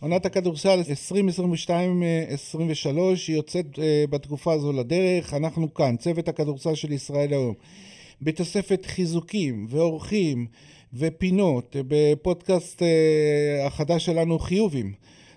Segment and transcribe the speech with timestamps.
[0.00, 0.80] עונת הכדורסל
[1.68, 1.68] 2022-2023
[3.28, 5.34] היא יוצאת אה, בתקופה הזו לדרך.
[5.34, 7.54] אנחנו כאן, צוות הכדורסל של ישראל היום,
[8.22, 10.46] בתוספת חיזוקים ואורחים
[10.94, 14.92] ופינות בפודקאסט אה, החדש שלנו חיובים.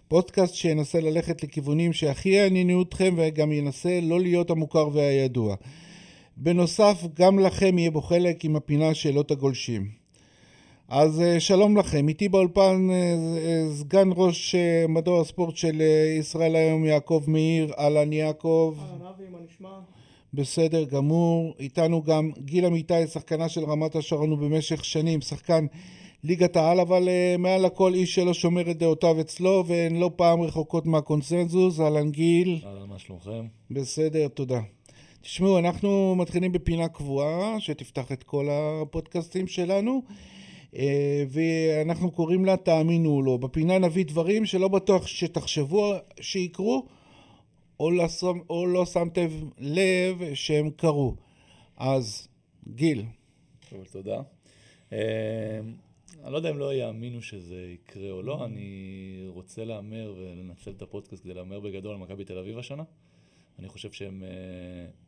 [0.07, 5.55] פודקאסט שינסה ללכת לכיוונים שהכי יעניינו אתכם וגם ינסה לא להיות המוכר והידוע.
[6.37, 9.98] בנוסף, גם לכם יהיה בו חלק עם הפינה שאלות הגולשים.
[10.91, 14.55] אז אה, שלום לכם, איתי באולפן אה, אה, סגן ראש
[14.89, 15.81] מדור הספורט של
[16.19, 18.75] ישראל היום יעקב מאיר, אהלן יעקב.
[18.79, 19.69] אהלן אבי, מה נשמע?
[20.33, 21.53] בסדר גמור.
[21.59, 25.65] איתנו גם גיל אמיתי, שחקנה של רמת השרון ובמשך שנים, שחקן
[26.23, 30.85] ליגת העל, אבל מעל הכל איש שלא שומר את דעותיו אצלו, והן לא פעם רחוקות
[30.85, 31.79] מהקונסנזוס.
[31.79, 32.59] אהלן גיל.
[32.65, 33.45] אהלן, מה שלומכם?
[33.71, 34.59] בסדר, תודה.
[35.21, 40.01] תשמעו, אנחנו מתחילים בפינה קבועה, שתפתח את כל הפודקאסטים שלנו.
[40.75, 43.37] אה, ואנחנו קוראים לה תאמינו לא.
[43.37, 46.85] בפינה נביא דברים שלא בטוח שתחשבו שיקרו,
[47.79, 48.05] או לא,
[48.49, 51.15] או לא שמתם לב שהם קרו.
[51.77, 52.27] אז
[52.67, 53.05] גיל.
[53.69, 54.21] טוב, תודה.
[54.93, 55.59] אה,
[56.23, 60.81] אני לא יודע אם לא יאמינו שזה יקרה או לא, אני רוצה להמר ולנצל את
[60.81, 62.83] הפודקאסט כדי להמר בגדול על מכבי תל אביב השנה.
[63.59, 64.29] אני חושב שהם, אה,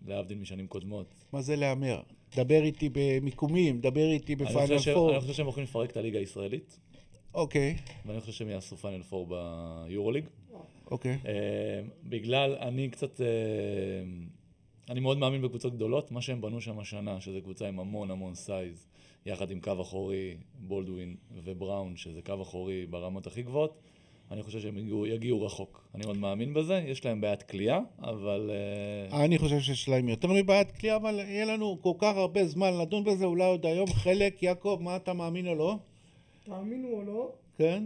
[0.07, 1.13] להבדיל משנים קודמות.
[1.33, 2.01] מה זה להמר?
[2.35, 5.11] דבר איתי במיקומים, דבר איתי בפיינל פור.
[5.11, 6.79] אני חושב שהם הולכים לפרק את הליגה הישראלית.
[7.33, 7.75] אוקיי.
[8.05, 9.27] ואני חושב שהם יעשו פיינל פור
[9.87, 10.25] ביורוליג.
[10.91, 11.17] אוקיי.
[11.23, 11.27] אה,
[12.03, 13.23] בגלל, אני קצת, אה,
[14.89, 16.11] אני מאוד מאמין בקבוצות גדולות.
[16.11, 18.87] מה שהם בנו שם השנה, שזו קבוצה עם המון המון size,
[19.25, 23.81] יחד עם קו אחורי, בולדווין ובראון, שזה קו אחורי ברמות הכי גבוהות.
[24.31, 25.87] אני חושב שהם יגיעו, יגיעו רחוק.
[25.95, 26.83] אני מאוד מאמין בזה.
[26.87, 28.51] יש להם בעיית קליעה, אבל...
[29.11, 32.71] אה, אני חושב שיש להם יותר מבעיית כליאה, אבל יהיה לנו כל כך הרבה זמן
[32.81, 34.43] לדון בזה, אולי עוד היום חלק.
[34.43, 35.77] יעקב, מה אתה מאמין או לא?
[36.43, 37.31] תאמינו או לא?
[37.57, 37.83] כן.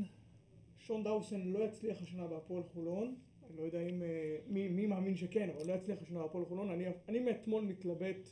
[0.79, 3.15] שון דאוסן לא יצליח השנה בהפועל חולון.
[3.49, 4.03] אני לא יודע אם...
[4.03, 6.69] אה, מי, מי מאמין שכן, אבל לא יצליח השנה בהפועל חולון.
[6.69, 8.29] אני, אני מאתמול מתלבט,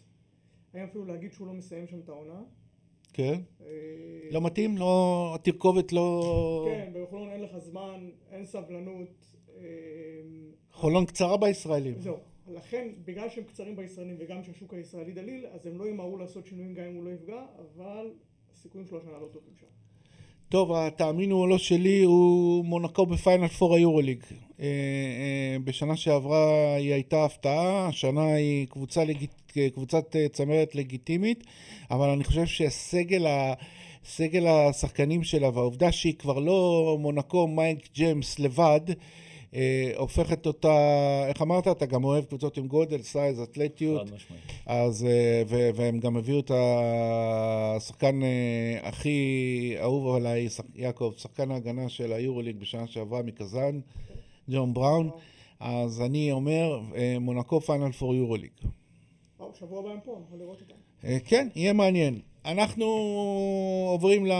[0.74, 2.42] היה אפילו להגיד שהוא לא מסיים שם את העונה.
[3.14, 3.42] כן.
[3.62, 3.68] אה,
[4.32, 4.78] לא מתאים?
[4.78, 5.32] לא...
[5.36, 6.68] התרכובת לא...
[6.70, 9.36] כן, בחולון אין לך זמן, אין סבלנות.
[9.58, 9.64] אה,
[10.72, 11.96] חולון קצרה בישראלים.
[12.00, 12.18] זהו.
[12.48, 16.74] לכן, בגלל שהם קצרים בישראלים וגם שהשוק הישראלי דליל, אז הם לא ימהרו לעשות שינויים
[16.74, 18.14] גם אם הוא לא יפגע, אבל
[18.54, 19.68] הסיכויים שלו השנה לא טובים שם.
[20.54, 24.24] טוב, תאמינו או לא שלי, הוא מונקו בפיינל פור היורוליג.
[24.60, 24.68] אה,
[25.64, 29.32] בשנה שעברה היא הייתה הפתעה, השנה היא קבוצה לגיט...
[29.74, 31.44] קבוצת אה, צמרת לגיטימית,
[31.92, 33.54] אבל אני חושב שסגל ה...
[34.06, 38.82] סגל השחקנים שלה והעובדה שהיא כבר לא מונקו מייק ג'יימס לבד
[39.56, 40.78] אה, הופכת אותה,
[41.28, 41.68] איך אמרת?
[41.68, 44.08] אתה גם אוהב קבוצות עם גודל, size, אתלטיות.
[44.08, 44.44] חד משמעית.
[44.66, 51.90] אז, אה, ו- והם גם הביאו את השחקן אה, הכי אהוב עליי, יעקב, שחקן ההגנה
[51.90, 53.80] של היורוליג בשנה שעברה מקזאן,
[54.50, 55.10] ג'ון בראון.
[55.60, 58.52] אז אני אומר, אה, מונקו פיינל פור יורוליג.
[59.60, 60.76] שבוע הבא הם פה, נוכל לראות אותם.
[61.04, 62.20] אה, כן, יהיה מעניין.
[62.46, 62.86] אנחנו
[63.88, 64.32] עוברים ל...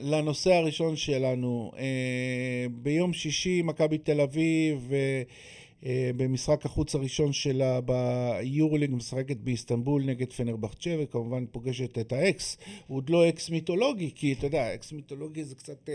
[0.00, 1.70] לנושא הראשון שלנו.
[1.78, 5.22] אה, ביום שישי מכבי תל אביב אה,
[6.16, 12.56] במשחק החוץ הראשון שלה ביורוליג משחקת באיסטנבול נגד פנרבחצ'ה וכמובן פוגשת את האקס.
[12.86, 15.94] הוא עוד לא אקס מיתולוגי כי אתה יודע אקס מיתולוגי זה קצת אה,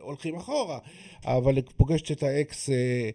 [0.00, 0.78] הולכים אחורה
[1.24, 3.10] אבל פוגשת את האקס אה,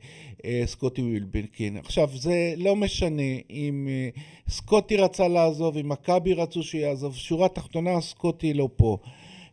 [0.45, 1.77] אה, סקוטי ווילבקין.
[1.77, 4.09] עכשיו זה לא משנה אם אה,
[4.49, 8.97] סקוטי רצה לעזוב אם מכבי רצו שיעזוב שורה תחתונה סקוטי לא פה.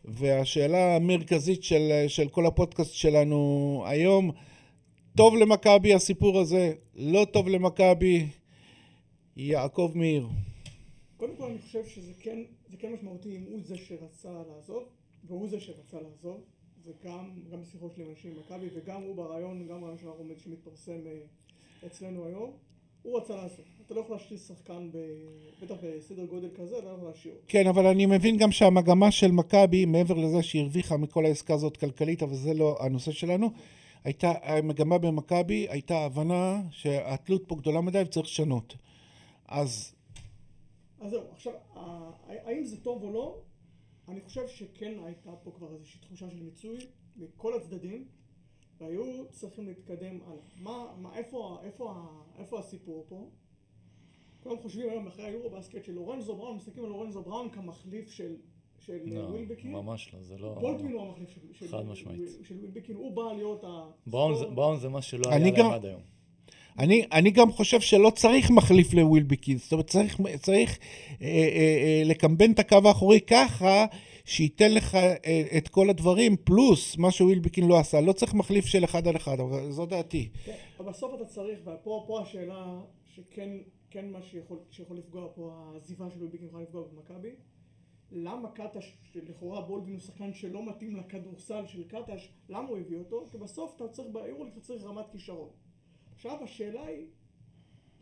[0.04, 4.30] והשאלה המרכזית של, של כל הפודקאסט שלנו היום
[5.16, 8.26] טוב למכבי הסיפור הזה, לא טוב למכבי,
[9.36, 10.26] יעקב מאיר.
[11.16, 12.38] קודם כל אני חושב שזה כן,
[12.70, 14.82] זה כן משמעותי אם הוא זה שרצה לעזוב,
[15.26, 16.40] והוא זה שרצה לעזוב,
[16.84, 21.18] זה גם, בשיחות שלי עם אנשים במכבי, וגם הוא ברעיון, גם רעיון שאנחנו שמתפרסם אה,
[21.86, 22.50] אצלנו היום,
[23.02, 23.64] הוא רצה לעזוב.
[23.86, 24.98] אתה לא יכול להשאיר שחקן, ב...
[25.62, 27.44] בטח בסדר גודל כזה, אתה לא יכול להשאיר אותו.
[27.48, 31.76] כן, אבל אני מבין גם שהמגמה של מכבי, מעבר לזה שהיא הרוויחה מכל העסקה הזאת
[31.76, 33.50] כלכלית, אבל זה לא הנושא שלנו,
[34.04, 38.74] הייתה, המגמה במכבי הייתה הבנה שהתלות פה גדולה מדי וצריך לשנות.
[39.48, 39.94] אז...
[41.00, 41.52] אז זהו, עכשיו,
[42.26, 43.38] האם זה טוב או לא?
[44.08, 46.78] אני חושב שכן הייתה פה כבר איזושהי תחושה של מיצוי
[47.16, 48.08] מכל הצדדים
[48.80, 50.42] והיו צריכים להתקדם הלאה.
[50.56, 51.94] מה, מה, איפה, איפה,
[52.38, 53.30] איפה הסיפור פה?
[54.42, 58.36] כולם חושבים היום אחרי היורו בסקט של לורנזו בראון, מסתכלים על לורנזו בראון כמחליף של
[58.86, 59.72] של לא, ווילבקין.
[59.72, 60.54] ממש לא, זה לא...
[60.60, 62.20] בולדווין הוא המחליף של, חד משמעית.
[62.42, 63.90] של ווילבקין, הוא בא להיות ה...
[64.06, 66.00] בראון זה, בראון זה מה שלא היה להם גם, עד היום.
[66.78, 70.78] אני, אני גם חושב שלא צריך מחליף לווילבקין, זאת אומרת צריך, צריך
[71.22, 71.32] אה, אה,
[71.82, 73.86] אה, לקמבן את הקו האחורי ככה
[74.24, 78.00] שייתן לך אה, את כל הדברים, פלוס מה שווילבקין לא עשה.
[78.00, 80.28] לא צריך מחליף של אחד על אחד, אבל זו דעתי.
[80.44, 82.80] כן, אבל בסוף אתה צריך, ופה השאלה
[83.14, 83.50] שכן
[83.90, 87.30] כן מה שיכול, שיכול לפגוע פה, העזיבה של ווילבקין יכולה לפגוע במכבי.
[88.14, 93.28] למה קטש, שלכאורה בולדווין הוא שחקן שלא מתאים לכדורסל של קטש, למה הוא הביא אותו?
[93.30, 95.50] כי בסוף אתה צריך, באירוליג אתה צריך רמת כישרון.
[96.12, 97.06] עכשיו השאלה היא,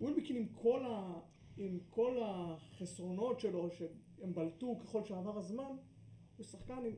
[0.00, 1.20] ווילבקין עם כל, ה,
[1.56, 5.76] עם כל החסרונות שלו, שהם בלטו ככל שעבר הזמן,
[6.36, 6.94] הוא שחקן עם,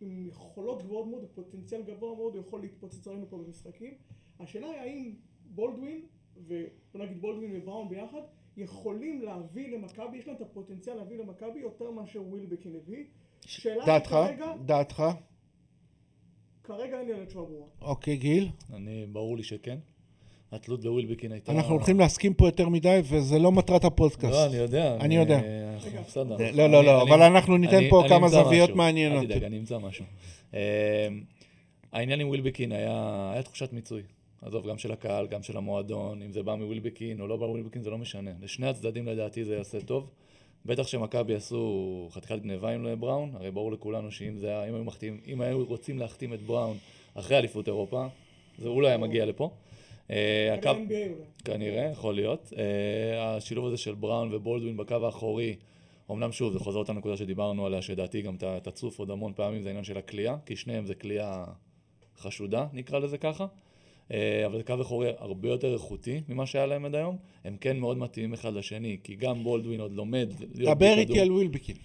[0.00, 3.94] עם יכולות גבוהות מאוד, פוטנציאל גבוה מאוד, הוא יכול להתפוצץ ראינו פה במשחקים.
[4.38, 5.14] השאלה היא האם
[5.44, 8.22] בולדווין, ובוא נגיד בולדווין ובראון ביחד,
[8.56, 13.04] יכולים להביא למכבי, יש להם את הפוטנציאל להביא למכבי יותר מאשר ווילבקין הביא.
[13.86, 14.16] דעתך?
[14.66, 15.02] דעתך?
[16.64, 17.66] כרגע אין לי על התשובה ברורה.
[17.80, 18.48] אוקיי, גיל?
[18.72, 19.78] אני, ברור לי שכן.
[20.52, 21.52] התלות בווילבקין הייתה...
[21.52, 24.32] אנחנו הולכים להסכים פה יותר מדי, וזה לא מטרת הפודקאסט.
[24.32, 24.96] לא, אני יודע.
[25.00, 25.40] אני יודע.
[26.06, 26.36] בסדר.
[26.52, 29.22] לא, לא, לא, אבל אנחנו ניתן פה כמה זוויות מעניינות.
[29.22, 30.04] אל תדאג, אני אמצא משהו.
[30.54, 31.08] אה,
[31.92, 34.02] העניין עם ווילבקין היה תחושת מיצוי.
[34.42, 37.82] עזוב, גם של הקהל, גם של המועדון, אם זה בא מווילבקין או לא בא מווילבקין,
[37.82, 38.30] זה לא משנה.
[38.40, 40.10] לשני הצדדים לדעתי זה יעשה טוב.
[40.66, 44.84] בטח שמכבי עשו חתיכת גניבה עם בראון, הרי ברור לכולנו שאם זה היה, אם היו,
[44.84, 46.76] מחתים, אם היו רוצים להחתים את בראון
[47.14, 48.06] אחרי אליפות אירופה,
[48.58, 49.50] זה אולי היה מגיע לפה.
[50.10, 50.54] אה,
[51.44, 52.52] כנראה, יכול להיות.
[52.58, 55.56] אה, השילוב הזה של בראון ובולדווין בקו האחורי,
[56.10, 59.68] אמנם שוב, זה חוזר אותה נקודה שדיברנו עליה, שדעתי גם תצוף עוד המון פעמים, זה
[59.68, 61.44] העניין של הכלייה, כי שניהם זה כלייה
[62.18, 63.46] חשודה, נקרא לזה ככה.
[64.10, 67.16] אה, אבל זה קו אחורי הרבה יותר איכותי ממה שהיה להם עד היום.
[67.44, 71.32] הם כן מאוד מתאימים אחד לשני, כי גם בולדווין עוד לומד להיות דבר איתי על
[71.32, 71.76] ווילבקין.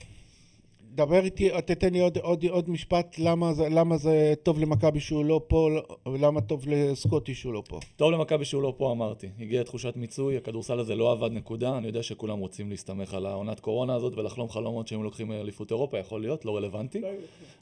[0.98, 5.26] דבר איתי, תתן לי עוד, עוד, עוד משפט למה זה, למה זה טוב למכבי שהוא
[5.26, 5.70] לא פה,
[6.06, 7.80] ולמה טוב לסקוטי שהוא לא פה.
[7.96, 9.28] טוב למכבי שהוא לא פה אמרתי.
[9.40, 13.60] הגיעה תחושת מיצוי, הכדורסל הזה לא עבד נקודה, אני יודע שכולם רוצים להסתמך על העונת
[13.60, 17.02] קורונה הזאת ולחלום חלומות שהם לוקחים אליפות אירופה, יכול להיות, לא רלוונטי.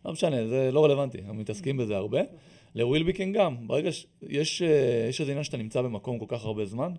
[0.05, 2.19] לא משנה, זה לא רלוונטי, הם מתעסקים בזה הרבה.
[2.75, 6.91] לווילביקין גם, ברגע שיש אה, איזה עניין שאתה נמצא במקום כל כך הרבה זמן,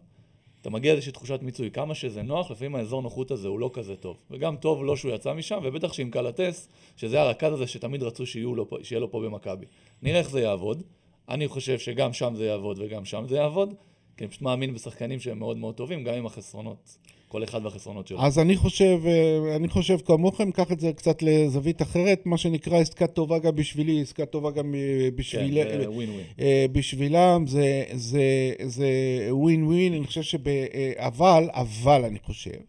[0.61, 1.71] אתה מגיע לאיזושהי תחושת מיצוי.
[1.71, 4.17] כמה שזה נוח, לפעמים האזור נוחות הזה הוא לא כזה טוב.
[4.31, 8.67] וגם טוב לא שהוא יצא משם, ובטח שעם קלטס, שזה הרכז הזה שתמיד רצו לו,
[8.83, 9.67] שיהיה לו פה במכבי.
[10.03, 10.83] נראה איך זה יעבוד.
[11.29, 13.75] אני חושב שגם שם זה יעבוד וגם שם זה יעבוד,
[14.17, 16.99] כי אני פשוט מאמין בשחקנים שהם מאוד מאוד טובים, גם עם החסרונות.
[17.29, 18.23] כל אחד והחסרונות שלו.
[18.23, 22.79] אז אני חושב, אה, אני חושב כמוכם, קח את זה קצת לזווית אחרת, מה שנקרא
[22.79, 25.65] עסקה טובה גם בשבילי, עסקה טובה גם אה, בשביל...
[25.65, 26.27] כן, זה ווין ווין.
[26.41, 28.89] אה, בשבילם זה, זה, זה
[29.31, 30.49] ווין ווין, אני חושב שב...
[30.97, 32.61] אבל, אבל אני חושב,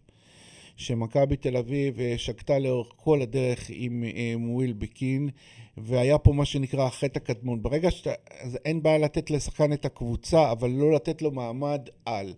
[0.75, 5.29] שמכבי תל אביב שקטה לאורך כל הדרך עם, עם וויל בקין.
[5.77, 7.63] והיה פה מה שנקרא החטא הקדמון.
[7.63, 8.11] ברגע שאתה...
[8.39, 12.33] אז אין בעיה לתת לשחקן את הקבוצה, אבל לא לתת לו מעמד על.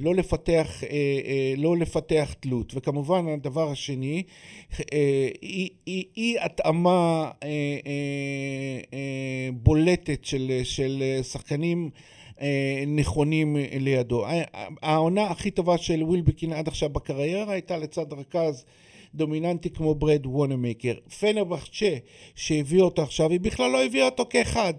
[0.00, 0.88] לא לפתח, אה,
[1.24, 2.72] אה, לא לפתח תלות.
[2.76, 4.22] וכמובן, הדבר השני,
[4.92, 5.68] אה, אי,
[6.16, 11.90] אי, התאמה אה, אה, אה, בולטת של, של שחקנים
[12.40, 14.24] אה, נכונים לידו.
[14.82, 18.64] העונה הכי טובה של ווילבקין עד עכשיו בקריירה הייתה לצד רכז
[19.14, 20.94] דומיננטי כמו ברד וונמייקר.
[21.20, 21.96] פנרבחצ'ה
[22.34, 24.74] שהביא אותו עכשיו, היא בכלל לא הביאה אותו כאחד.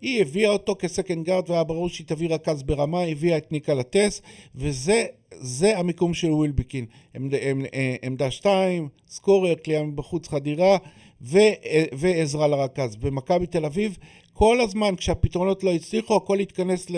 [0.00, 3.74] היא הביאה אותו כ second guard והיה ברור שהיא תביא רכז ברמה, הביאה את ניק
[3.74, 4.22] קלאתס
[4.54, 6.86] וזה זה המיקום של ווילבקין.
[7.14, 7.66] עמד, עמד,
[8.02, 10.76] עמדה שתיים, scorer, קליעה מבחוץ חדירה
[11.22, 11.38] ו,
[11.92, 12.96] ועזרה לרכז.
[12.96, 13.98] במכבי תל אביב
[14.32, 16.96] כל הזמן כשהפתרונות לא הצליחו הכל התכנס ל,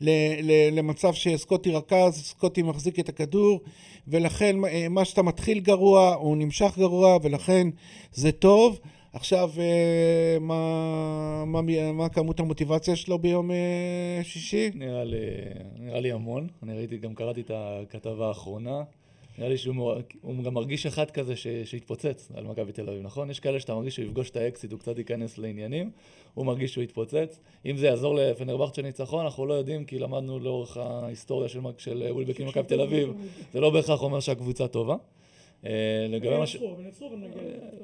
[0.00, 0.10] ל,
[0.42, 3.60] ל, למצב שסקוטי רכז, סקוטי מחזיק את הכדור
[4.08, 7.68] ולכן אה, מה שאתה מתחיל גרוע הוא נמשך גרוע ולכן
[8.12, 8.80] זה טוב.
[9.12, 14.70] עכשיו, אה, מה, מה, מה כמות המוטיבציה שלו ביום אה, שישי?
[14.74, 15.18] נראה לי,
[15.78, 16.46] נראה לי המון.
[16.62, 18.82] אני ראיתי, גם קראתי את הכתבה האחרונה.
[19.38, 19.94] נראה לי שהוא
[20.44, 23.30] גם מרגיש אחד כזה שהתפוצץ על מכבי תל אביב, נכון?
[23.30, 25.90] יש כאלה שאתה מרגיש שהוא יפגוש את האקסיט, הוא קצת ייכנס לעניינים,
[26.34, 27.40] הוא מרגיש שהוא יתפוצץ.
[27.66, 32.46] אם זה יעזור לפנרבחצ'ה לניצחון, אנחנו לא יודעים, כי למדנו לאורך ההיסטוריה של, של ווילבקין
[32.46, 33.12] מכבי תל אביב,
[33.52, 34.96] זה לא בהכרח אומר שהקבוצה טובה.
[35.66, 36.56] אה, לגבי מה ש...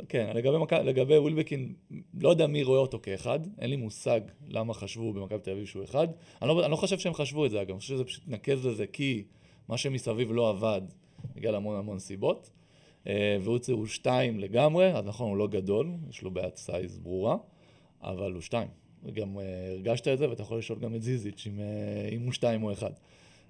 [0.08, 0.36] כן,
[0.84, 1.74] לגבי ווילבקין,
[2.20, 5.84] לא יודע מי רואה אותו כאחד, אין לי מושג למה חשבו במכבי תל אביב שהוא
[5.84, 6.08] אחד.
[6.42, 8.66] אני לא, אני לא חושב שהם חשבו את זה, אגב, אני חושב שזה פשוט נקז
[8.66, 9.24] לזה כי
[9.68, 10.82] מה שמסביב לא עבד.
[11.34, 12.50] בגלל המון המון סיבות.
[13.06, 17.36] אה, סקוטי הוא שתיים לגמרי, אז נכון, הוא לא גדול, יש לו בעיית size ברורה,
[18.02, 18.68] אבל הוא שתיים.
[19.04, 19.40] וגם uh,
[19.70, 22.72] הרגשת את זה, ואתה יכול לשאול גם את זיזיץ' אם, uh, אם הוא שתיים או
[22.72, 22.90] אחד.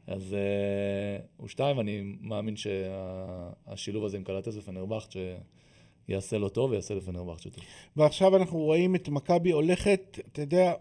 [0.06, 5.14] אז uh, הוא שתיים, ואני מאמין שהשילוב שה, הזה עם קלטס ופנרבכט,
[6.06, 7.64] שיעשה לו טוב ויעשה לפנרבכט שטוב.
[7.96, 10.72] ועכשיו אנחנו רואים את מכבי הולכת, אתה יודע,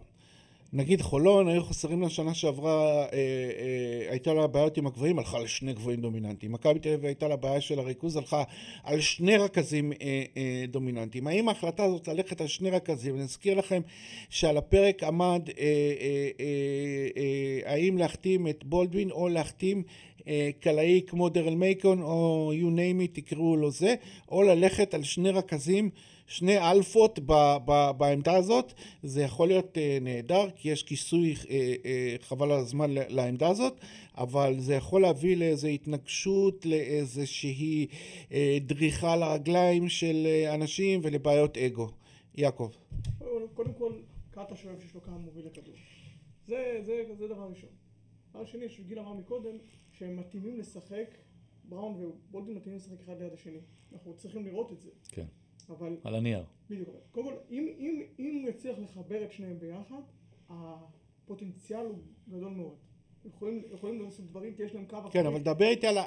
[0.73, 5.37] נגיד חולון, היו חסרים לה שנה שעברה, אה, אה, הייתה לה בעיות עם הגבוהים, הלכה
[5.37, 6.51] על שני גבוהים דומיננטיים.
[6.51, 8.43] מכבי תל אביב הייתה לה בעיה של הריכוז, הלכה
[8.83, 11.27] על שני רכזים אה, אה, דומיננטיים.
[11.27, 13.81] האם ההחלטה הזאת ללכת על שני רכזים, אני אזכיר לכם
[14.29, 19.83] שעל הפרק עמד אה, אה, אה, אה, האם להחתים את בולדווין או להחתים
[20.27, 23.95] אה, קלעי כמו דרל מייקון או you name it תקראו לו זה,
[24.31, 25.89] או ללכת על שני רכזים
[26.29, 27.33] שני אלפות ב,
[27.65, 32.59] ב, בעמדה הזאת, זה יכול להיות אה, נהדר, כי יש כיסוי אה, אה, חבל על
[32.59, 33.79] הזמן לעמדה הזאת,
[34.17, 37.87] אבל זה יכול להביא לאיזו התנגשות, לאיזושהי
[38.31, 41.89] אה, דריכה לרגליים של אה, אנשים ולבעיות אגו.
[42.35, 42.71] יעקב.
[43.53, 43.93] קודם כל,
[44.31, 45.73] קאטה שואף שיש לו כמה מוביל לכדור.
[46.47, 47.69] זה, זה, זה דבר ראשון.
[48.31, 49.57] דבר שני, שגיל אמר מקודם,
[49.91, 51.17] שהם מתאימים לשחק,
[51.63, 53.59] בראון ובולדין מתאימים לשחק אחד ליד השני.
[53.93, 54.89] אנחנו צריכים לראות את זה.
[55.09, 55.25] כן.
[55.69, 55.97] אבל...
[56.03, 56.43] על הנייר.
[56.69, 56.89] בדיוק.
[57.11, 60.01] קודם כל, אם, אם, אם הוא יצליח לחבר את שניהם ביחד,
[60.49, 61.97] הפוטנציאל הוא
[62.29, 62.75] גדול מאוד.
[63.25, 65.09] יכולים, יכולים לעשות דברים כי יש להם קו אחר.
[65.09, 66.03] כן, אבל דבר איתי על, ה,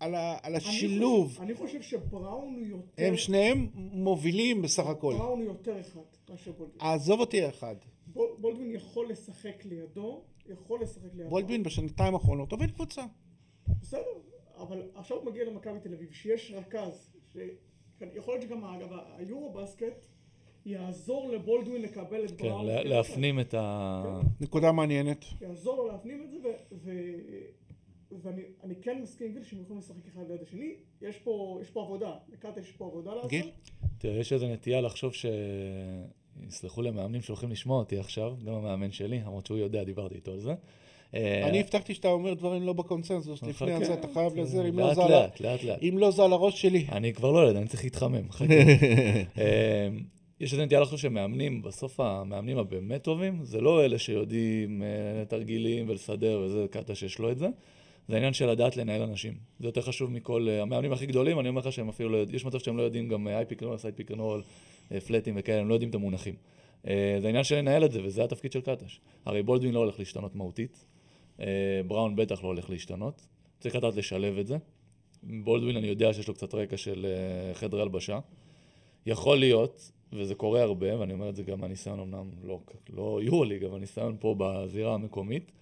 [0.00, 1.36] על, ה, על השילוב.
[1.40, 3.02] אני חושב, אני חושב שבראון הוא יותר...
[3.02, 5.14] הם שניהם מובילים בסך הכל.
[5.18, 6.80] בראון הוא יותר אחד מאשר בולדווין.
[6.80, 7.76] עזוב אותי אחד.
[8.06, 11.30] בול, בולדווין יכול לשחק לידו, יכול לשחק לידו.
[11.30, 13.02] בולדווין בשנתיים האחרונות עובד קבוצה.
[13.80, 14.00] בסדר,
[14.56, 17.36] אבל עכשיו הוא מגיע למכבי תל אביב, שיש רכז, ש...
[17.98, 20.06] כן, יכול להיות שגם אגב היורו בסקט
[20.66, 22.66] יעזור לבולדווין לקבל את כן, בראון.
[22.66, 24.02] כן, להפנים את ה...
[24.04, 24.28] כן.
[24.40, 25.24] נקודה מעניינת.
[25.40, 26.50] יעזור לו להפנים את זה, ו...
[26.72, 26.90] ו...
[28.22, 31.82] ואני כן מסכים עם גיל שהם יכולים לשחק אחד ליד השני, יש פה, יש פה
[31.82, 33.30] עבודה, לקאטה יש פה עבודה לעשות.
[33.30, 33.50] גיל?
[33.98, 35.26] תראה, יש איזו נטייה לחשוב ש...
[36.48, 40.40] יסלחו למאמנים שהולכים לשמוע אותי עכשיו, גם המאמן שלי, למרות שהוא יודע, דיברתי איתו על
[40.40, 40.54] זה.
[41.14, 44.94] אה, אני הבטחתי שאתה אומר דברים לא בקונסנזוס, לפני זה אתה חייב לזה, אם לא
[44.94, 45.78] זה לאט לאט, לאט.
[45.82, 46.86] אם לא זה על הראש שלי.
[46.92, 48.22] אני כבר לא יודע, אני צריך להתחמם.
[49.38, 49.88] אה,
[50.40, 55.88] יש איזה נטייה לחשוב שמאמנים, בסוף המאמנים הבאמת טובים, זה לא אלה שיודעים אה, תרגילים
[55.88, 57.48] ולסדר וזה קטע שיש לו את זה.
[58.08, 59.34] זה העניין של לדעת לנהל אנשים.
[59.60, 62.44] זה יותר חשוב מכל, המאמנים הכי גדולים, אני אומר לך שהם אפילו לא יודעים, יש
[62.44, 64.42] מצב שהם לא יודעים גם איי פיקנול, סייד פיקנול,
[65.06, 66.34] פלטים וכאלה, הם לא יודעים את המונחים.
[66.84, 69.00] זה העניין של לנהל את זה, וזה התפקיד של קטש.
[69.26, 70.84] הרי בולדווין לא הולך להשתנות מהותית.
[71.40, 73.26] אה, בראון בטח לא הולך להשתנות.
[73.60, 74.56] צריך לדעת לשלב את זה.
[75.22, 78.18] בולדווין, אני יודע שיש לו קצת רקע של אה, חדר הלבשה.
[79.06, 82.60] יכול להיות, וזה קורה הרבה, ואני אומר את זה גם מהניסיון אמנם, לא,
[82.92, 85.52] לא יורוליג, אבל ניסיון פה בזירה המקומית,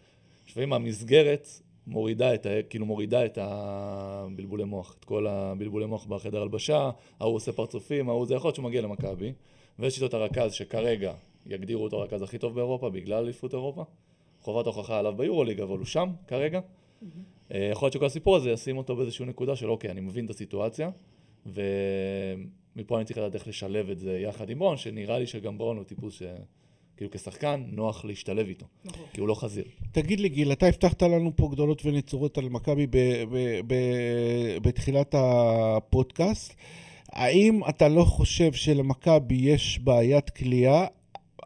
[0.49, 1.47] לפעמים המסגרת
[1.87, 7.53] מורידה את, כאילו מורידה את הבלבולי מוח, את כל הבלבולי מוח בחדר הלבשה, ההוא עושה
[7.53, 9.33] פרצופים, ההוא זה יכול להיות שהוא מגיע למכבי,
[9.79, 11.13] ויש איתו את הרכז שכרגע
[11.47, 13.85] יגדירו אותו הרכז הכי טוב באירופה בגלל אליפות אירופה,
[14.43, 16.61] חובת הוכחה עליו ביורוליג, אבל הוא שם כרגע.
[16.61, 17.57] Mm-hmm.
[17.73, 20.91] יכול להיות שכל הסיפור הזה ישים אותו באיזושהי נקודה של אוקיי, אני מבין את הסיטואציה,
[21.47, 25.77] ומפה אני צריך לדעת איך לשלב את זה יחד עם ברון, שנראה לי שגם ברון
[25.77, 26.23] הוא טיפוס ש...
[26.97, 29.05] כאילו כשחקן, נוח להשתלב איתו, נכון.
[29.13, 29.65] כי הוא לא חזיר.
[29.93, 32.87] תגיד לי, גיל, אתה הבטחת לנו פה גדולות ונצורות על מכבי
[34.63, 36.55] בתחילת הפודקאסט.
[37.13, 40.87] האם אתה לא חושב שלמכבי יש בעיית כליאה?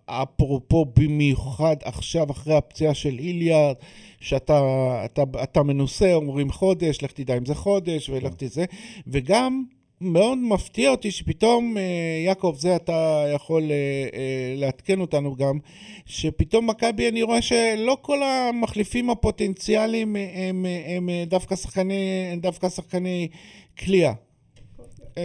[0.07, 3.75] אפרופו במיוחד עכשיו אחרי הפציעה של איליארד,
[4.21, 4.61] שאתה
[5.05, 8.47] אתה, אתה מנוסה, אומרים חודש, לך תדע אם זה חודש, ולך כן.
[8.47, 8.65] תזה,
[9.07, 9.65] וגם
[10.01, 11.83] מאוד מפתיע אותי שפתאום, אה,
[12.25, 15.59] יעקב, זה אתה יכול אה, אה, לעדכן אותנו גם,
[16.07, 23.29] שפתאום מכבי, אני רואה שלא כל המחליפים הפוטנציאליים הם, הם דווקא שחקני, דווקא שחקני
[23.78, 24.12] קליעה.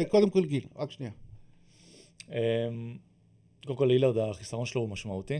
[0.10, 1.12] קודם כל גיל, רק שנייה.
[3.65, 5.39] קודם כל לילרד, החיסרון שלו הוא משמעותי.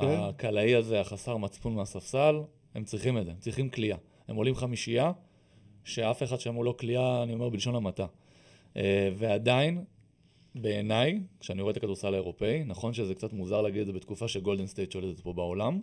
[0.00, 0.06] כן.
[0.06, 2.40] הקלעי הזה, החסר מצפון מהספסל,
[2.74, 3.96] הם צריכים את זה, הם צריכים קליעה.
[4.28, 5.12] הם עולים חמישייה,
[5.84, 8.06] שאף אחד שם הוא לא קלעי, אני אומר בלשון המעטה.
[8.76, 9.84] אה, ועדיין,
[10.54, 14.66] בעיניי, כשאני רואה את הכדורסל האירופאי, נכון שזה קצת מוזר להגיד את זה בתקופה שגולדן
[14.66, 15.80] סטייט שולטת פה בעולם,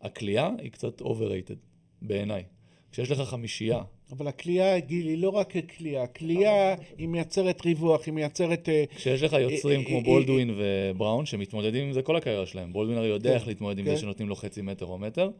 [0.00, 1.58] הקליעה היא קצת overrated,
[2.02, 2.44] בעיניי.
[2.92, 3.82] כשיש לך חמישייה...
[4.12, 8.68] אבל הכלייה, גיל, היא לא רק כלייה, הכלייה היא מייצרת ריווח, היא מייצרת...
[8.68, 13.08] אה, כשיש לך יוצרים כמו בולדווין ובראון שמתמודדים עם זה כל הקריירה שלהם, בולדווין הרי
[13.08, 13.96] יודע כן, איך להתמודד עם זה כן.
[13.96, 15.30] שנותנים לו חצי מטר או מטר.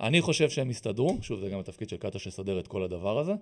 [0.00, 3.32] אני חושב שהם יסתדרו, שוב, זה גם התפקיד של קטש לסדר את כל הדבר הזה.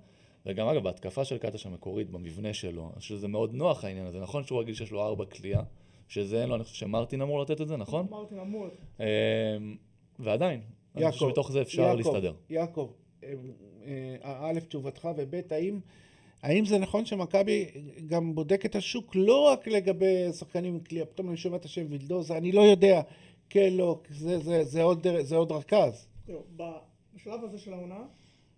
[0.47, 4.61] וגם אגב, בהתקפה של קטש המקורית, במבנה שלו, שזה מאוד נוח העניין הזה, נכון שהוא
[4.61, 5.63] רגיל שיש לו ארבע קליעה,
[6.09, 8.07] שזה אין לו, אני חושב שמרטין אמור לתת את זה, נכון?
[8.11, 8.67] מרטין אמור.
[9.01, 9.07] אמ,
[10.19, 10.61] ועדיין,
[10.97, 12.33] אני חושב שבתוך זה אפשר להסתדר.
[12.51, 13.10] יעקב, אה,
[14.23, 15.81] א', תשובתך, וב', האם,
[16.43, 17.67] האם זה נכון שמכבי
[18.07, 21.87] גם בודק את השוק לא רק לגבי שחקנים עם כליאה, פתאום אני שומע את השם
[21.89, 23.01] וילדוזה, אני לא יודע,
[23.51, 26.07] כן, לא, זה, זה, זה, עוד, זה עוד רכז.
[27.15, 28.05] בשלב הזה של העונה,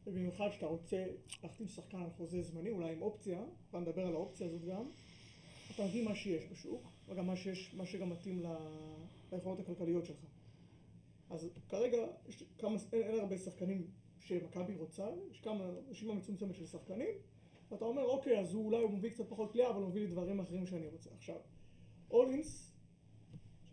[0.07, 1.04] ובמיוחד שאתה רוצה
[1.42, 3.40] להחתים שחקן על חוזה זמני, אולי עם אופציה,
[3.73, 4.85] בוא נדבר על האופציה הזאת גם,
[5.75, 8.42] אתה מביא מה שיש בשוק, וגם מה שיש, מה שגם מתאים
[9.33, 10.16] ליכולות הכלכליות שלך.
[11.31, 13.87] אז כרגע יש כמה, אין, אין הרבה שחקנים
[14.25, 17.14] שמכבי רוצה, יש כמה רשימה מצומצמת של שחקנים,
[17.71, 20.07] ואתה אומר אוקיי אז הוא אולי הוא מביא קצת פחות קליעה אבל הוא מביא לי
[20.07, 21.11] דברים אחרים שאני רוצה.
[21.17, 21.37] עכשיו,
[22.11, 22.73] אולינס,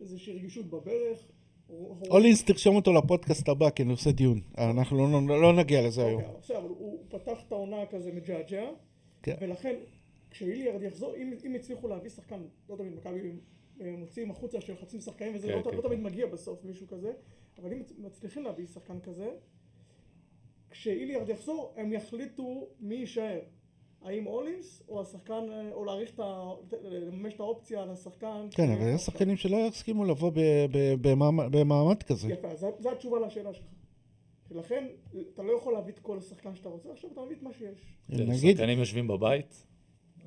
[0.00, 1.30] איזושהי רגישות בברך,
[2.10, 6.06] אולינס תרשום אותו לפודקאסט הבא כי אני עושה דיון, אנחנו לא, לא, לא נגיע לזה
[6.06, 6.22] היום.
[6.22, 8.70] אוקיי, עכשיו, הוא, הוא פתח את העונה כזה מג'עג'ע,
[9.22, 9.34] כן.
[9.40, 9.74] ולכן
[10.30, 13.32] כשאיליארד יחזור, אם, אם הצליחו להביא שחקן, לא תמיד מכבי
[13.80, 15.76] אה, מוציאים החוצה חצי שחקנים וזה כן, לא, כן.
[15.76, 17.12] לא תמיד מגיע בסוף מישהו כזה,
[17.58, 19.30] אבל אם מצליחים להביא שחקן כזה,
[20.70, 23.38] כשאיליארד יחזור הם יחליטו מי יישאר,
[24.02, 26.50] האם אולינס או השחקן, אה, או להאריך את ה...
[26.82, 28.46] לממש את האופציה על השחקן.
[28.50, 30.40] כן, אבל יש שחקנים שלא יסכימו לבוא ב-
[30.72, 31.08] ב-
[31.58, 32.32] במעמד- כזה.
[32.32, 32.48] יפה,
[32.78, 33.64] זו התשובה לשאלה שלך.
[34.50, 34.86] ולכן
[35.34, 37.78] אתה לא יכול להביא את כל השחקן שאתה רוצה, עכשיו אתה מביא את מה שיש.
[38.08, 39.66] נגיד, שחקנים יושבים בבית.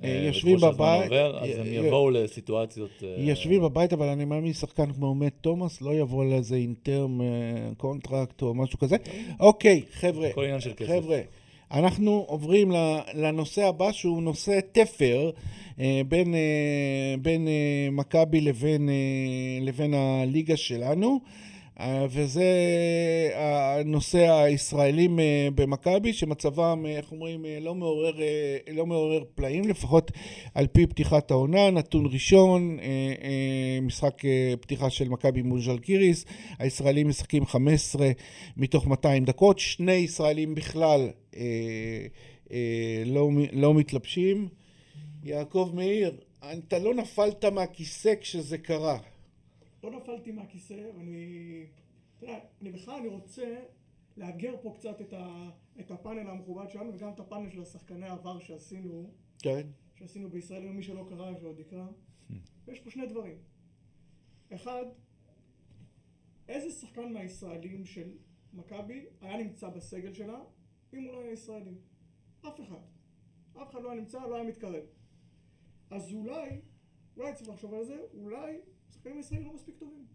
[0.04, 3.04] אה, אה, יושבים בבית, עובר, אז הם אה, יבואו לסיטואציות...
[3.04, 7.22] אה, יושבים בבית, אבל אני מאמין שחקן כמו מת תומאס לא יבוא לאיזה interim
[7.78, 8.96] contract או משהו כזה.
[9.40, 10.90] אוקיי, חבר'ה, הכל עניין של כסף.
[10.90, 11.20] חבר'ה,
[11.72, 12.72] אנחנו עוברים
[13.14, 15.32] לנושא הבא שהוא נושא תפר
[15.80, 21.20] אה, בין, אה, בין אה, מכבי לבין, אה, לבין הליגה שלנו.
[21.84, 22.46] אה, וזה
[23.36, 29.70] הנושא הישראלים אה, במכבי, שמצבם, אה, איך אומרים, אה, לא מעורר, אה, לא מעורר פלאים,
[29.70, 30.12] לפחות
[30.54, 31.70] על פי פתיחת העונה.
[31.72, 32.86] נתון ראשון, אה,
[33.22, 36.26] אה, משחק אה, פתיחה של מכבי מול ז'לגיריס,
[36.60, 38.12] הישראלים משחקים 15
[38.58, 41.42] מתוך 200 דקות, שני ישראלים בכלל אה,
[42.52, 44.48] אה, לא, לא מתלבשים.
[45.24, 46.12] יעקב מאיר,
[46.68, 48.98] אתה לא נפלת מהכיסא כשזה קרה.
[49.84, 51.66] לא נפלתי מהכיסא, ואני...
[52.18, 53.64] אתה יודע, אני בכלל אני רוצה
[54.18, 55.50] לאתגר פה קצת את, ה,
[55.80, 59.68] את הפאנל המכובד שלנו, וגם את הפאנל של השחקני העבר שעשינו, כן.
[59.96, 61.88] שעשינו בישראל, מי שלא קרא שעוד יקרא.
[62.66, 63.38] ויש פה שני דברים.
[64.54, 64.86] אחד,
[66.48, 68.18] איזה שחקן מהישראלים של
[68.54, 70.40] מכבי היה נמצא בסגל שלה,
[70.94, 71.76] אם הוא לא היה ישראלי?
[72.42, 72.82] אף אחד.
[73.62, 74.84] אף אחד לא היה נמצא, לא היה מתקרב.
[75.90, 76.62] אז אולי,
[77.18, 78.58] אולי צריך לחשוב על זה, אולי
[78.94, 80.06] שחקנים ישראלים לא מספיק טובים.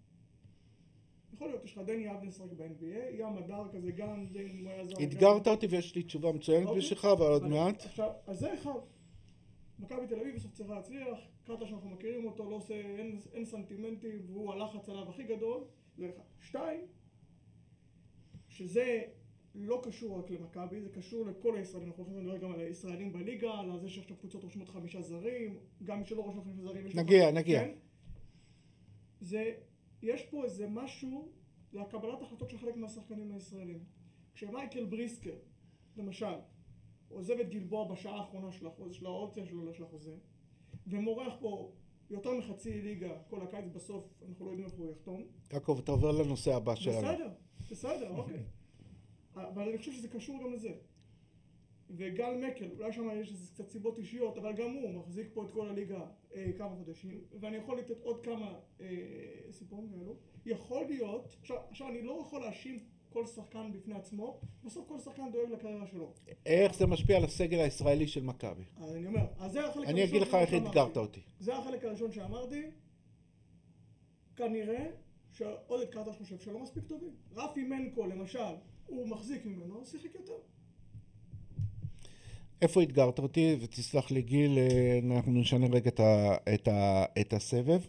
[1.32, 4.26] יכול להיות, יש לך דני אבנס רק ב-NBA, ים הדר כזה גם,
[4.60, 4.94] הוא היה זר.
[5.02, 6.80] אתגרת אותי ויש לי תשובה מצוינת אוקיי.
[6.80, 7.84] בשבילך, אבל עוד מעט.
[7.84, 8.78] עכשיו, אז זה אחד.
[9.78, 14.20] מכבי תל אביב בסוף צריכה להצליח, קאטה שאנחנו מכירים אותו, לא עושה, אין, אין סנטימנטים,
[14.26, 15.64] והוא הלחץ עליו הכי גדול,
[15.96, 16.22] זה אחד.
[16.40, 16.80] שתיים,
[18.48, 19.02] שזה
[19.54, 23.50] לא קשור רק למכבי, זה קשור לכל הישראלים, אנחנו הולכים לדבר גם על הישראלים בליגה,
[23.50, 27.60] על זה שעכשיו קבוצות רושמות חמישה זרים, גם מי שלא רושם חמישה זרים, נגיע, נגיע.
[27.60, 27.72] כן?
[29.20, 29.54] זה,
[30.02, 31.28] יש פה איזה משהו,
[31.72, 33.84] זה הקבלת החלטות של חלק מהשחקנים הישראלים.
[34.34, 35.36] כשמייקל בריסקר,
[35.96, 36.34] למשל,
[37.08, 40.16] עוזב את גלבוע בשעה האחרונה של החוזה, של האופציה שלו של החוזה,
[40.86, 41.72] ומורח פה
[42.10, 45.22] יותר מחצי ליגה כל הקיץ, בסוף אנחנו לא יודעים איפה הוא יחתום.
[45.52, 46.98] יעקב, אתה עובר לנושא הבא שלנו.
[46.98, 47.30] בסדר,
[47.70, 48.42] בסדר, אוקיי.
[49.54, 50.72] אבל אני חושב שזה קשור גם לזה.
[51.90, 55.50] וגל מקל, אולי שם יש איזה קצת סיבות אישיות, אבל גם הוא מחזיק פה את
[55.50, 58.86] כל הליגה אה, כמה חודשים, ואני יכול לתת עוד כמה אה,
[59.50, 60.16] סיפורים כאלו.
[60.46, 62.78] יכול להיות, עכשיו, עכשיו אני לא יכול להאשים
[63.10, 66.12] כל שחקן בפני עצמו, בסוף כל שחקן דואג לקריירה שלו.
[66.46, 68.64] איך זה משפיע על הסגל הישראלי של מכבי?
[68.76, 70.68] אני אומר, אז זה החלק אני אגיד לך הראשון איך.
[70.68, 71.20] אתגרת אותי.
[71.40, 72.62] זה החלק הראשון שאמרתי,
[74.36, 74.90] כנראה
[75.32, 77.14] שעודד קרטש חושב שלא מספיק טובים.
[77.36, 78.54] רפי מנקו למשל,
[78.86, 80.38] הוא מחזיק ממנו, שיחק יותר.
[82.62, 83.56] איפה אתגרת אותי?
[83.60, 87.80] ותסלח לי גיל, אה, אנחנו נשנה רגע את, ה, את, ה, את הסבב.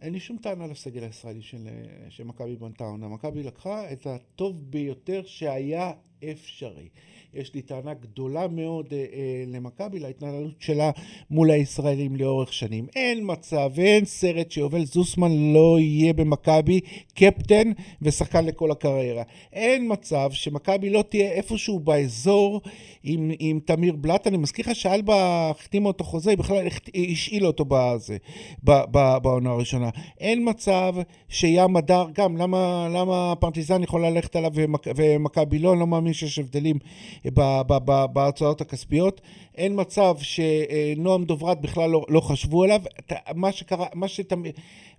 [0.00, 3.08] אין לי שום טענה לסגל הישראלי של, אה, שמכבי בנתה עונה.
[3.08, 5.92] מכבי לקחה את הטוב ביותר שהיה
[6.32, 6.88] אפשרי.
[7.34, 10.90] יש לי טענה גדולה מאוד אה, אה, למכבי, להתנהלות שלה
[11.30, 12.86] מול הישראלים לאורך שנים.
[12.96, 16.80] אין מצב ואין סרט שיובל זוסמן לא יהיה במכבי
[17.14, 19.22] קפטן ושחקן לכל הקריירה.
[19.52, 22.60] אין מצב שמכבי לא תהיה איפשהו באזור
[23.04, 24.26] עם, עם תמיר בלאט.
[24.26, 26.66] אני מזכיר לך שאלבה החתימה אותו חוזה, היא בכלל
[27.12, 28.16] השאילה אותו בזה,
[28.62, 29.90] בעונה הראשונה.
[30.20, 30.94] אין מצב
[31.28, 36.12] שים הדר, גם למה, למה פרטיזן יכול ללכת עליו ומכ- ומכבי לא, אני לא מאמין
[36.14, 36.78] שיש הבדלים
[37.26, 39.20] ב- בהוצאות הכספיות.
[39.56, 42.80] אין מצב שנועם דוברת בכלל לא, לא חשבו עליו.
[43.34, 44.42] מה שקרה, מה, שתמ...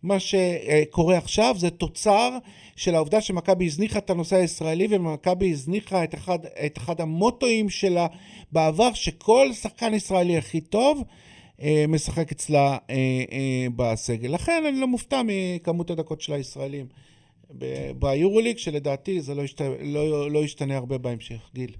[0.04, 2.38] מה שקורה עכשיו זה תוצר
[2.76, 8.08] של העובדה שמכבי הזניחה את הנושא הישראלי ומכבי הזניחה את אחד, את אחד המוטואים שלה
[8.52, 11.04] בעבר, שכל שחקן ישראלי הכי טוב
[11.62, 12.96] אה, משחק אצלה אה,
[13.32, 14.34] אה, בסגל.
[14.34, 16.86] לכן אני לא מופתע מכמות הדקות של הישראלים
[18.00, 19.62] ביורוליג, שלדעתי זה לא, ישת...
[19.82, 21.50] לא, לא ישתנה הרבה בהמשך.
[21.54, 21.72] גיל.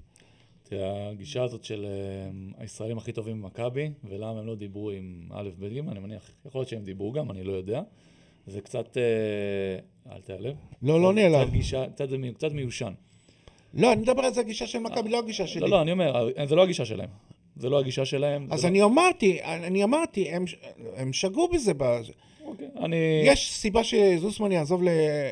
[0.68, 5.48] תראה, הגישה הזאת של אה, הישראלים הכי טובים במכבי, ולמה הם לא דיברו עם א',
[5.58, 7.82] ב', ג', אני מניח, יכול להיות שהם דיברו גם, אני לא יודע.
[8.46, 10.56] זה קצת אה, אל תיעלב.
[10.82, 11.48] לא, לא נעלב.
[11.94, 12.92] קצת קצת מיושן.
[13.74, 15.60] לא, אני מדבר על זה הגישה של מכבי, לא הגישה שלי.
[15.60, 17.08] לא, לא, אני אומר, זה לא הגישה שלהם.
[17.56, 18.48] זה לא הגישה שלהם.
[18.50, 20.44] אז זה אני אמרתי, אני אמרתי, הם,
[20.96, 21.72] הם שגו בזה.
[22.46, 22.66] אוקיי.
[22.80, 22.96] אני...
[23.24, 24.88] יש סיבה שזוסמן יעזוב ל,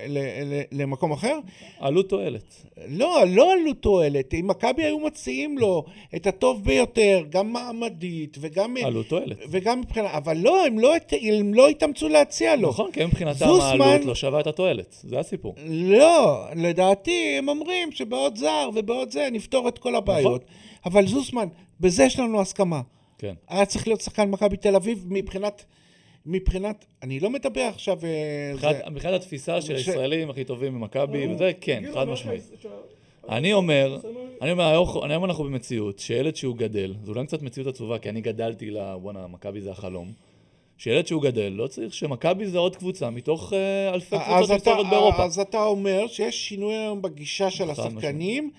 [0.08, 1.38] ל, ל, למקום אחר?
[1.80, 2.54] עלות תועלת.
[2.88, 4.34] לא, לא עלו תועלת.
[4.34, 5.84] אם מכבי היו מציעים לו
[6.16, 8.74] את הטוב ביותר, גם מעמדית וגם...
[8.84, 9.36] עלות תועלת.
[9.50, 12.68] וגם מבחינה, אבל לא, הם לא, הת- הם לא התאמצו להציע לו.
[12.68, 14.96] נכון, כי מבחינתם זוסמן- העלות לא שווה את התועלת.
[15.02, 15.54] זה הסיפור.
[15.68, 20.44] לא, לדעתי הם אומרים שבעוד זר ובעוד זה נפתור את כל הבעיות.
[20.44, 20.54] נכון.
[20.86, 21.48] אבל זוסמן,
[21.80, 22.80] בזה יש לנו הסכמה.
[23.18, 23.34] כן.
[23.48, 25.64] היה צריך להיות שחקן מכבי תל אביב מבחינת,
[26.26, 31.24] מבחינת, אני לא מדבר עכשיו, אה, מבחינת- זה- התפיסה של ש- הישראלים הכי טובים ממכבי,
[31.24, 32.42] הוא- וזה כן, הגיעו חד למערכת משמעית.
[33.28, 33.98] אני אומר,
[34.42, 38.20] אני אומר, היום אנחנו במציאות שילד שהוא גדל, זו אולי קצת מציאות עצובה, כי אני
[38.20, 38.78] גדלתי ל...
[39.02, 40.12] בואנה, מכבי זה החלום.
[40.84, 44.86] שילד שהוא גדל, לא צריך שמכבי זה עוד קבוצה מתוך אה, אלפי קבוצות אתה, שמסתובבות
[44.90, 45.24] באירופה.
[45.24, 48.50] אז אתה אומר שיש שינוי היום בגישה של חד השחקנים,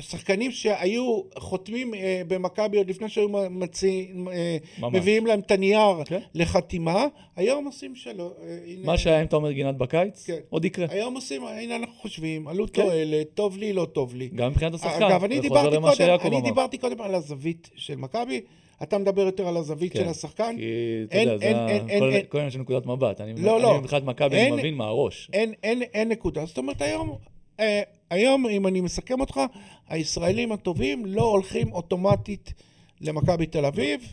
[0.00, 4.94] שחקנים שהיו חותמים אה, במכבי עוד לפני שהיו מציעים, אה, ממש.
[4.94, 6.20] מביאים להם את הנייר כן.
[6.34, 8.32] לחתימה, היום עושים שלא,
[8.66, 10.38] הנה, מה שהיה עם תומר גינת בקיץ, כן.
[10.50, 10.86] עוד יקרה.
[10.90, 12.82] היום עושים, הנה אנחנו חושבים, עלות כן.
[12.82, 14.28] תועלת, טוב לי, לא טוב לי.
[14.28, 15.02] גם מבחינת השחקן.
[15.02, 16.40] אגב, אני דיברתי קודם, אני.
[16.40, 18.40] דיברתי קודם על הזווית של מכבי,
[18.82, 19.98] אתה מדבר יותר על הזווית כן.
[19.98, 20.54] של השחקן.
[20.58, 20.64] כי
[21.08, 23.20] אתה אין- יודע, זה אין- ה- אין- כל- אין- כל עניין של נקודת מבט.
[23.20, 23.70] אני לא, לא.
[23.72, 25.30] אני מבחינת מכבי, אני מבין מה הראש.
[25.32, 26.46] אין, אין, אין נקודה.
[26.46, 27.16] זאת אומרת, היום,
[27.60, 29.40] אה, היום, אם אני מסכם אותך,
[29.88, 32.52] הישראלים הטובים לא הולכים אוטומטית
[33.00, 34.12] למכבי תל אביב.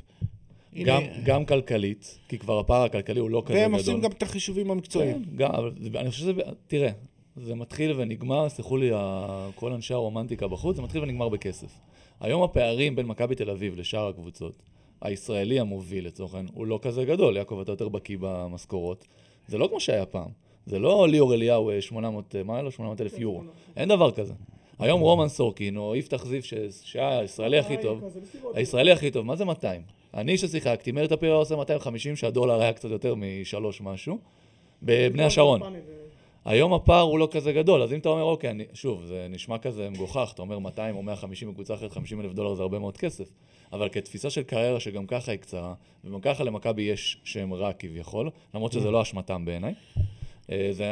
[0.76, 3.64] הנה, גם- גם כלכלית, כי כבר הפער הכלכלי הוא לא כזה גדול.
[3.64, 5.24] והם עושים גם את החישובים המקצועיים.
[5.26, 6.32] כן, גם, אבל אני חושב שזה,
[6.68, 6.90] תראה,
[7.36, 8.90] זה מתחיל ונגמר, סלחו לי
[9.56, 11.68] כל אנשי הרומנטיקה בחוץ, זה מתחיל ונגמר בכסף.
[12.20, 14.64] היום הפערים בין מכבי תל אביב לשאר הקבוצות,
[15.02, 19.08] הישראלי המוביל לצורך העניין, הוא לא כזה גדול, יעקב, אתה יותר בקיא במשכורות.
[19.48, 20.30] זה לא כמו שהיה פעם.
[20.66, 22.72] זה לא ליאור אליהו אה, 800, אה, מה היה לו?
[22.72, 23.42] 800 אלף יורו.
[23.78, 24.34] אין דבר כזה.
[24.80, 26.42] היום רומן סורקין או יפתח זיו,
[26.84, 28.56] שהיה הישראלי הכי טוב, כזה, בסביבות.
[28.56, 29.82] הישראלי הכי טוב, מה זה 200?
[30.14, 34.18] אני ששיחקתי, מאיר טפירו עושה 250, שהדולר היה קצת יותר משלוש משהו,
[34.84, 35.62] בבני השרון.
[36.48, 39.58] היום הפער הוא לא כזה גדול, אז אם אתה אומר, אוקיי, אני, שוב, זה נשמע
[39.58, 42.98] כזה מגוחך, אתה אומר 200 או 150 בקבוצה אחרת, 50 אלף דולר זה הרבה מאוד
[42.98, 43.32] כסף.
[43.74, 48.30] אבל כתפיסה של קריירה שגם ככה היא קצרה, וגם ככה למכבי יש שם רע כביכול,
[48.54, 49.74] למרות שזה לא אשמתם בעיניי,
[50.52, 50.88] אה, זה,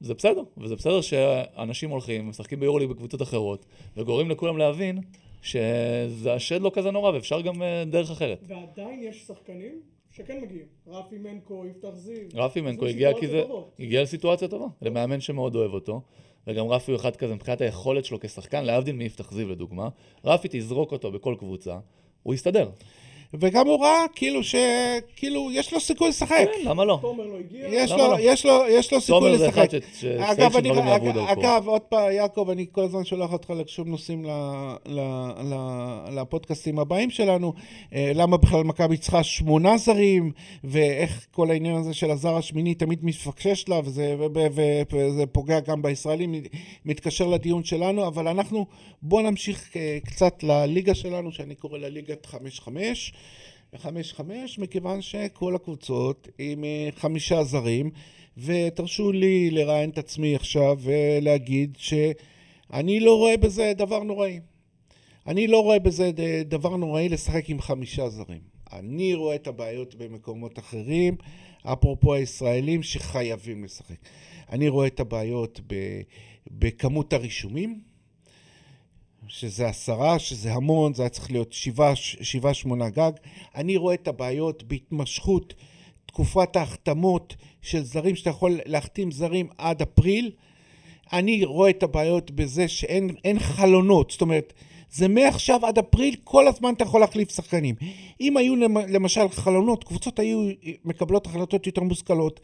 [0.00, 4.98] זה בסדר, וזה בסדר שאנשים הולכים, משחקים ביורלי בקבוצות אחרות, וגורמים לכולם להבין
[5.42, 8.38] שזה השד לא כזה נורא, ואפשר גם אה, דרך אחרת.
[8.46, 10.66] ועדיין יש שחקנים שכן מגיעים.
[10.86, 12.28] רפי מנקו, יפתח זיו.
[12.34, 13.44] רפי מנקו הגיע כי זה.
[13.78, 16.00] הגיע לסיטואציה טובה, למאמן שמאוד אוהב אותו,
[16.46, 19.88] וגם רפי הוא אחד כזה מבחינת היכולת שלו כשחקן, להבדיל מיפתח זיו לדוגמה,
[20.24, 21.78] רפי תזרוק אותו בכל קבוצה,
[22.22, 22.70] הוא יסתדר.
[23.40, 24.54] וגם הוא ראה כאילו ש...
[25.16, 26.46] כאילו, יש לו סיכוי לשחק.
[26.62, 26.98] כן, למה לא?
[27.02, 27.68] תומר לא הגיע.
[27.70, 28.16] יש למה לו, לא?
[28.20, 29.58] יש לו, יש לו סיכוי תומר זה לשחק.
[29.58, 31.32] אחד ש- שסייג אגב, אני, שדברים יעברו אג- דרכו.
[31.32, 34.28] אגב, עוד פעם, יעקב, אני כל הזמן שולח אותך לשוב נושאים ל,
[34.86, 35.00] ל,
[35.42, 35.54] ל,
[36.20, 37.52] לפודקאסטים הבאים שלנו.
[37.94, 40.32] אה, למה בכלל מכבי צריכה שמונה זרים,
[40.64, 44.14] ואיך כל העניין הזה של הזר השמיני תמיד מתפקשש לה, וזה,
[45.32, 46.34] פוגע גם בישראלים,
[46.84, 48.66] מתקשר לדיון שלנו, אבל אנחנו,
[49.02, 53.12] בואו נמשיך אה, קצת לליגה שלנו, שאני קורא לה ליגת חמש-חמש.
[53.76, 57.90] חמש-חמש, מכיוון שכל הקבוצות עם אה, חמישה זרים,
[58.38, 64.40] ותרשו לי לראיין את עצמי עכשיו ולהגיד שאני לא רואה בזה דבר נוראי.
[65.26, 66.10] אני לא רואה בזה
[66.44, 68.40] דבר נוראי לשחק עם חמישה זרים.
[68.72, 71.16] אני רואה את הבעיות במקומות אחרים,
[71.62, 73.96] אפרופו הישראלים שחייבים לשחק.
[74.52, 75.60] אני רואה את הבעיות
[76.50, 77.80] בכמות הרישומים,
[79.28, 83.12] שזה עשרה, שזה המון, זה היה צריך להיות שבעה, שבעה שמונה גג.
[83.54, 85.54] אני רואה את הבעיות בהתמשכות
[86.06, 90.30] תקופת ההחתמות של זרים, שאתה יכול להחתים זרים עד אפריל.
[91.12, 94.52] אני רואה את הבעיות בזה שאין אין חלונות, זאת אומרת,
[94.94, 97.74] זה מעכשיו עד אפריל, כל הזמן אתה יכול להחליף שחקנים.
[98.20, 100.48] אם היו למ- למשל חלונות, קבוצות היו
[100.84, 102.40] מקבלות החלטות יותר מושכלות,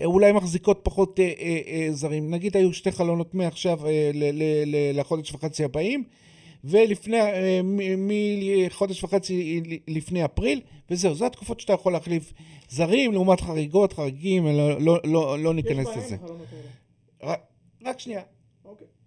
[0.00, 2.30] אה, אולי מחזיקות פחות אה, אה, אה, זרים.
[2.30, 6.04] נגיד היו שתי חלונות מעכשיו אה, ל- ל- ל- לחודש וחצי הבאים,
[6.64, 7.60] ולפני, אה,
[7.98, 10.60] מחודש וחצי לפני אפריל,
[10.90, 12.32] וזהו, זה התקופות שאתה יכול להחליף
[12.68, 16.16] זרים, לעומת חריגות, חריגים, לא, לא, לא, לא ניכנס לזה.
[17.84, 18.22] רק שנייה.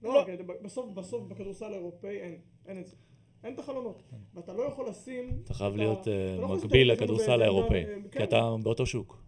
[0.04, 0.26] לא.
[0.28, 2.36] לא, בסוף, בסוף בכדורסל האירופאי אין,
[2.68, 2.96] אין את זה.
[3.44, 4.04] אין את החלונות.
[4.34, 5.42] ואתה לא יכול לשים...
[5.44, 8.24] אתה חייב להיות אה, לא לשים מקביל לכדורסל האירופאי, אה, כי כן.
[8.24, 9.24] אתה באותו שוק.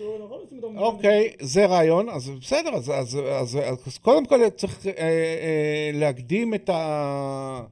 [0.00, 0.28] לא
[0.76, 6.54] אוקיי, זה רעיון, אז בסדר, אז, אז, אז, אז קודם כל צריך אה, אה, להקדים
[6.54, 7.62] את, ה,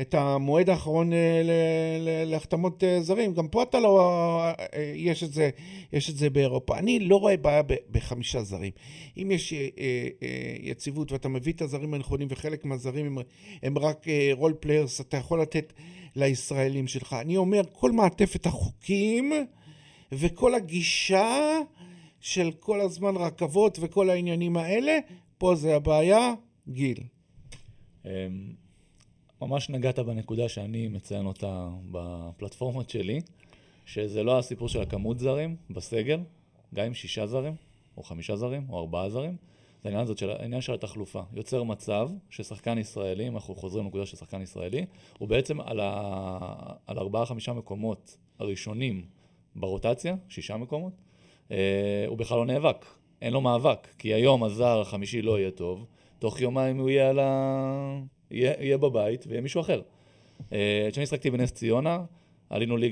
[0.00, 1.42] את המועד האחרון אה,
[2.26, 3.34] להחתמות אה, זרים.
[3.34, 4.00] גם פה אתה לא...
[4.74, 5.50] אה, יש את זה,
[5.92, 6.78] יש את זה באירופה.
[6.78, 8.72] אני לא רואה בעיה בחמישה זרים.
[9.16, 9.54] אם יש
[10.60, 13.18] יציבות ואתה מביא את הזרים הנכונים וחלק מהזרים הם,
[13.62, 15.72] הם רק role players, אתה יכול לתת
[16.16, 17.16] לישראלים שלך.
[17.20, 19.32] אני אומר, כל מעטפת החוקים
[20.12, 21.58] וכל הגישה
[22.20, 24.98] של כל הזמן רכבות וכל העניינים האלה,
[25.38, 26.32] פה זה הבעיה,
[26.68, 26.98] גיל.
[29.40, 33.20] ממש נגעת בנקודה שאני מציין אותה בפלטפורמות שלי,
[33.84, 36.20] שזה לא הסיפור של הכמות זרים בסגל,
[36.74, 37.54] גם עם שישה זרים,
[37.96, 39.36] או חמישה זרים, או ארבעה זרים,
[39.82, 41.22] זה העניין, של, העניין של התחלופה.
[41.32, 44.86] יוצר מצב ששחקן ישראלי, אם אנחנו חוזרים לנקודה של שחקן ישראלי,
[45.18, 46.38] הוא בעצם על, ה,
[46.86, 49.04] על ארבעה-חמישה מקומות הראשונים
[49.56, 50.92] ברוטציה, שישה מקומות,
[51.50, 52.86] אה, הוא בכלל לא נאבק,
[53.22, 55.86] אין לו מאבק, כי היום הזר החמישי לא יהיה טוב,
[56.18, 58.00] תוך יומיים הוא יהיה על ה...
[58.30, 59.82] יהיה, יהיה בבית ויהיה מישהו אחר.
[60.52, 62.04] אה, כשאני השחקתי בנס ציונה,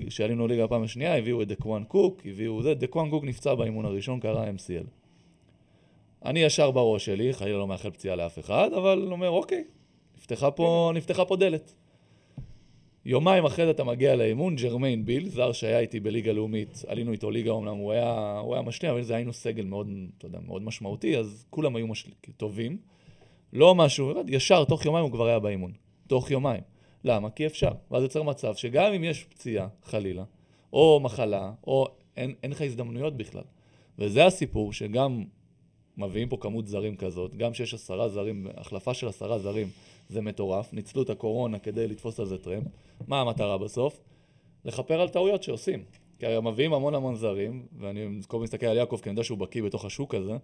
[0.07, 4.21] כשעלינו ליגה הפעם השנייה, הביאו את דקוואן קוק, הביאו זה, דקוואן קוק נפצע באימון הראשון,
[4.21, 4.87] קרע MCL.
[6.25, 9.65] אני ישר בראש שלי, חלילה לא מאחל פציעה לאף אחד, אבל אומר, אוקיי,
[10.17, 11.75] נפתחה פה, נפתחה פה דלת.
[13.05, 17.31] יומיים אחרי זה אתה מגיע לאימון, ג'רמיין ביל, זר שהיה איתי בליגה לאומית, עלינו איתו
[17.31, 20.63] ליגה אומנם, הוא היה, הוא היה משלים, אבל זה היינו סגל מאוד, אתה יודע, מאוד
[20.63, 22.11] משמעותי, אז כולם היו משל...
[22.37, 22.79] טובים.
[23.55, 25.73] לא משהו, ישר, תוך יומיים הוא כבר היה באימון.
[26.07, 26.63] תוך יומיים.
[27.05, 27.31] למה?
[27.31, 27.73] כי אפשר.
[27.91, 30.25] ואז יוצר מצב שגם אם יש פציעה, חלילה,
[30.73, 31.87] או מחלה, או
[32.17, 33.43] אין, אין לך הזדמנויות בכלל.
[33.99, 35.25] וזה הסיפור שגם
[35.97, 39.69] מביאים פה כמות זרים כזאת, גם שיש עשרה זרים, החלפה של עשרה זרים
[40.09, 42.67] זה מטורף, ניצלו את הקורונה כדי לתפוס על זה טרמפ.
[43.09, 44.01] מה המטרה בסוף?
[44.65, 45.85] לכפר על טעויות שעושים.
[46.19, 49.39] כי הרי מביאים המון המון זרים, ואני כל מסתכל על יעקב, כי אני יודע שהוא
[49.39, 50.37] בקיא בתוך השוק הזה,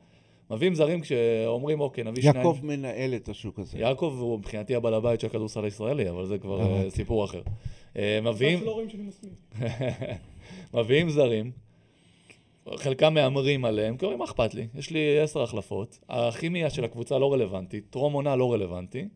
[0.50, 2.36] מביאים זרים כשאומרים, אוקיי, נביא שניים.
[2.36, 3.78] יעקב מנהל את השוק הזה.
[3.78, 7.42] יעקב הוא מבחינתי הבעל הבית של הכדורסל הישראלי, אבל זה כבר אה, סיפור אחר.
[7.96, 8.58] אה, מביאים...
[10.74, 11.50] מביאים זרים,
[12.76, 14.66] חלקם מהמרים עליהם, כי אומרים, מה אכפת לי?
[14.74, 19.08] יש לי עשר החלפות, הכימיה של הקבוצה לא רלוונטית, טרום עונה לא רלוונטי,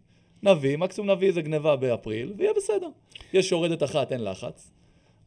[0.43, 2.89] נביא, מקסימום נביא איזה גניבה באפריל, ויהיה בסדר.
[3.33, 4.71] יש יורדת אחת, אין לחץ.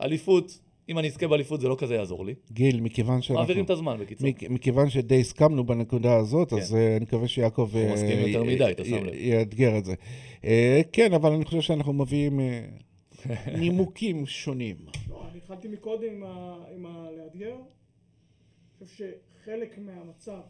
[0.02, 2.36] אליפות, אם אני אזכה באליפות זה לא כזה יעזור לי.
[2.52, 3.42] גיל, מכיוון שאנחנו...
[3.42, 4.30] מעבירים את הזמן, בקיצור.
[4.50, 6.58] מכיוון שדי הסכמנו בנקודה הזאת, כן.
[6.58, 7.70] אז uh, אני מקווה שיעקב...
[7.74, 9.14] הוא מסכים יותר מדי, אתה שם לב.
[9.14, 9.94] יאתגר את זה.
[10.42, 10.46] Uh,
[10.92, 13.28] כן, אבל אני חושב שאנחנו מביאים uh,
[13.60, 14.76] נימוקים שונים.
[15.10, 16.64] לא, אני התחלתי מקודם עם, ה...
[16.76, 17.56] עם הלאתגר.
[17.56, 19.06] אני חושב
[19.42, 20.42] שחלק מהמצב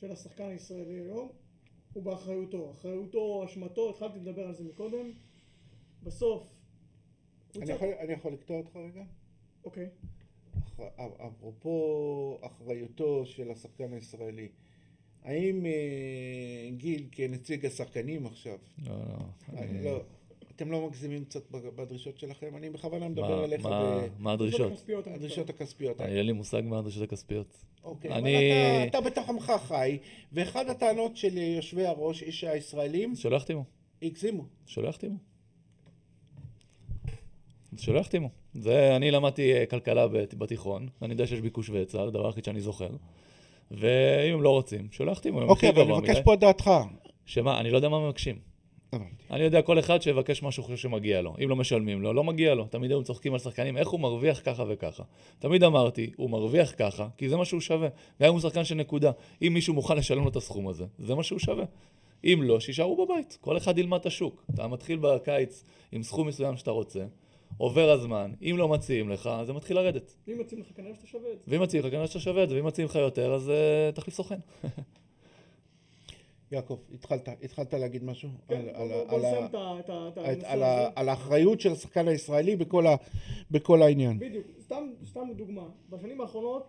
[0.00, 1.28] של השחקן הישראלי היום
[1.92, 2.72] הוא באחריותו.
[2.78, 5.12] אחריותו, אשמתו, התחלתי לדבר על זה מקודם.
[6.02, 6.53] בסוף
[7.62, 9.02] אני יכול, אני יכול לקטוע אותך רגע?
[9.64, 9.88] אוקיי.
[11.26, 14.48] אפרופו אחריותו של השחקן הישראלי,
[15.24, 18.98] האם אה, גיל כנציג השחקנים עכשיו, לא, לא,
[19.58, 19.84] אה, אני...
[19.84, 20.02] לא,
[20.56, 22.56] אתם לא מגזימים קצת בדרישות שלכם?
[22.56, 24.22] אני בכוונה מדבר אליך מה, ב...
[24.22, 24.72] מה הדרישות?
[25.06, 26.00] הדרישות הכספיות.
[26.00, 27.46] אין לי מושג מה הדרישות הכספיות.
[27.84, 28.52] אוקיי, אני...
[28.52, 29.98] אבל אתה, אתה בתוך עמך חי,
[30.32, 33.16] ואחד הטענות של יושבי הראש היא שהישראלים...
[33.16, 33.64] שלא יחתימו.
[34.02, 34.44] הגזימו.
[34.66, 34.88] שלא
[37.74, 37.92] יחתימו.
[37.92, 38.28] שלא יחתימו.
[38.54, 42.60] זה, אני למדתי אה, כלכלה בתיכון, אני יודע שיש ביקוש והיצע, זה הדבר היחיד שאני
[42.60, 42.90] זוכר.
[43.70, 45.42] ואם הם לא רוצים, שלא יחתימו.
[45.42, 46.70] אוקיי, אבל אני מבקש פה את דעתך.
[47.26, 48.54] שמה, אני לא יודע מה מבקשים.
[49.30, 51.34] אני יודע כל אחד שיבקש משהו חושב שמגיע לו.
[51.44, 52.64] אם לא משלמים לו, לא מגיע לו.
[52.64, 55.02] תמיד היו צוחקים על שחקנים, איך הוא מרוויח ככה וככה.
[55.38, 57.88] תמיד אמרתי, הוא מרוויח ככה, כי זה מה שהוא שווה.
[58.22, 59.10] גם אם הוא שחקן של נקודה.
[59.42, 61.64] אם מישהו מוכן לשלם לו את הסכום הזה, זה מה שהוא שווה.
[62.24, 63.38] אם לא, שישארו בבית.
[63.40, 64.44] כל אחד ילמד את השוק.
[64.54, 67.04] אתה מתחיל בקיץ עם סכום מסוים שאתה רוצה,
[67.58, 70.14] עובר הזמן, אם לא מציעים לך, זה מתחיל לרדת.
[70.28, 71.44] אם מציעים לך כנראה שאתה שווה את זה.
[71.48, 74.14] ואם מציעים לך כנראה שאתה שווה את זה, ואם מציעים לך יותר, אז uh, תחליף
[74.14, 74.38] סוכן.
[76.52, 78.28] יעקב, התחלת, התחלת להגיד משהו?
[78.48, 79.44] כן, על, בוא, בוא נסיים
[79.78, 80.88] את הנושא הזה.
[80.96, 82.96] על האחריות של השחקן הישראלי בכל, ה,
[83.50, 84.18] בכל העניין.
[84.18, 86.66] בדיוק, סתם, סתם דוגמה, בשנים האחרונות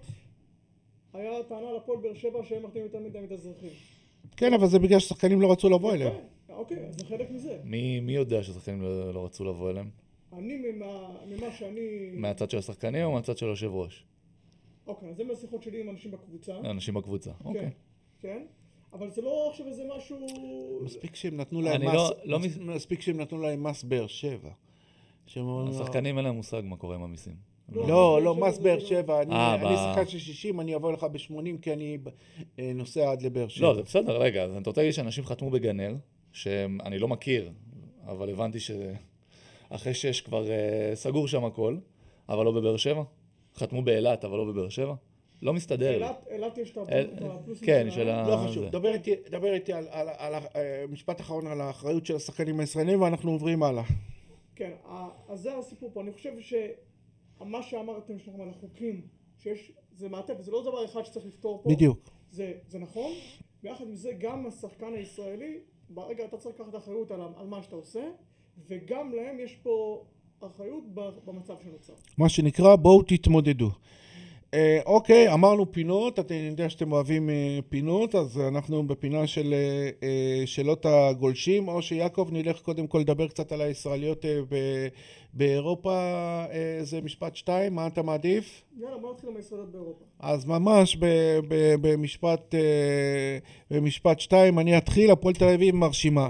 [1.13, 3.69] היה טענה לפועל באר שבע שהם מחתימים יותר מדי מתאזרחים.
[4.37, 6.13] כן, אבל זה בגלל ששחקנים לא רצו לבוא אליהם.
[6.49, 7.57] אוקיי, אז זה חלק מזה.
[7.63, 9.89] מי, מי יודע ששחקנים לא, לא רצו לבוא אליהם?
[10.37, 12.11] אני ממה, ממה שאני...
[12.13, 14.05] מהצד של השחקנים או מהצד של היושב ראש?
[14.87, 16.57] אוקיי, זה מהשיחות שלי עם אנשים בקבוצה.
[16.57, 17.69] אנשים בקבוצה, כן, אוקיי.
[18.21, 18.45] כן,
[18.93, 20.27] אבל זה לא עכשיו איזה משהו...
[20.81, 22.57] מספיק שהם נתנו להם מס, לא, לא מס...
[22.57, 24.51] מספיק שהם נתנו להם מס באר שבע.
[25.69, 27.35] השחקנים אין להם מושג מה קורה עם המיסים.
[27.69, 31.61] לא, לא, לא מס באר שבע, אני אה, שחקן של 60, אני אבוא לך ב-80
[31.61, 31.97] כי אני
[32.59, 33.67] אה, נוסע עד לבאר שבע.
[33.67, 35.95] לא, זה בסדר, רגע, אז אתה רוצה להגיד שאנשים חתמו בגנר,
[36.31, 37.51] שאני לא מכיר,
[38.05, 38.71] אבל הבנתי ש...
[39.75, 40.49] אחרי שש כבר uh,
[40.95, 41.77] סגור שם הכל,
[42.29, 43.03] אבל לא בבאר שבע.
[43.55, 44.93] חתמו באילת, אבל לא בבאר שבע.
[45.41, 45.93] לא מסתדר.
[45.93, 47.87] אילת- אילת יש את אה, הפלוסים כן.
[47.91, 48.65] של ה- לא אה, חשוב.
[48.69, 50.43] דבר איתי, דבר איתי על, על, על, על
[50.89, 53.83] משפט אחרון על האחריות של השחקנים הישראלים ואנחנו עוברים הלאה.
[54.55, 54.71] כן,
[55.29, 56.01] אז זה הסיפור פה.
[56.01, 59.01] אני חושב שמה שאמרתם שלכם על החוקים,
[59.37, 61.69] שיש, זה מעטפת, זה לא דבר אחד שצריך לפתור פה.
[61.69, 61.99] בדיוק.
[62.31, 63.11] זה, זה נכון,
[63.63, 65.57] ויחד עם זה גם השחקן הישראלי,
[65.89, 68.03] ברגע אתה צריך לקחת אחריות על, על מה שאתה עושה,
[68.67, 70.03] וגם להם יש פה
[70.41, 70.83] אחריות
[71.25, 71.93] במצב שנוצר.
[72.17, 73.69] מה שנקרא בואו תתמודדו.
[74.55, 79.53] אה, אוקיי, אמרנו פינות, אתה יודע שאתם אוהבים אה, פינות, אז אנחנו בפינה של
[80.03, 84.25] אה, שאלות הגולשים, או שיעקב נלך קודם כל לדבר קצת על הישראליות
[85.33, 85.93] באירופה,
[86.51, 88.63] אה, זה משפט שתיים, מה אתה מעדיף?
[88.77, 90.05] יאללה, בוא נתחיל עם הישראליות באירופה.
[90.19, 90.97] אז ממש
[91.81, 92.55] במשפט,
[93.71, 96.29] במשפט שתיים, אני אתחיל, הפועל תל אביב מרשימה.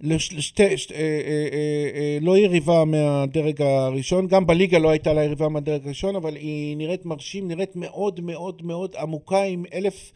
[0.00, 5.12] לש- לשתי, ש, אה, אה, אה, אה, לא יריבה מהדרג הראשון, גם בליגה לא הייתה
[5.12, 10.12] לה יריבה מהדרג הראשון, אבל היא נראית מרשים, נראית מאוד מאוד מאוד עמוקה עם אלף,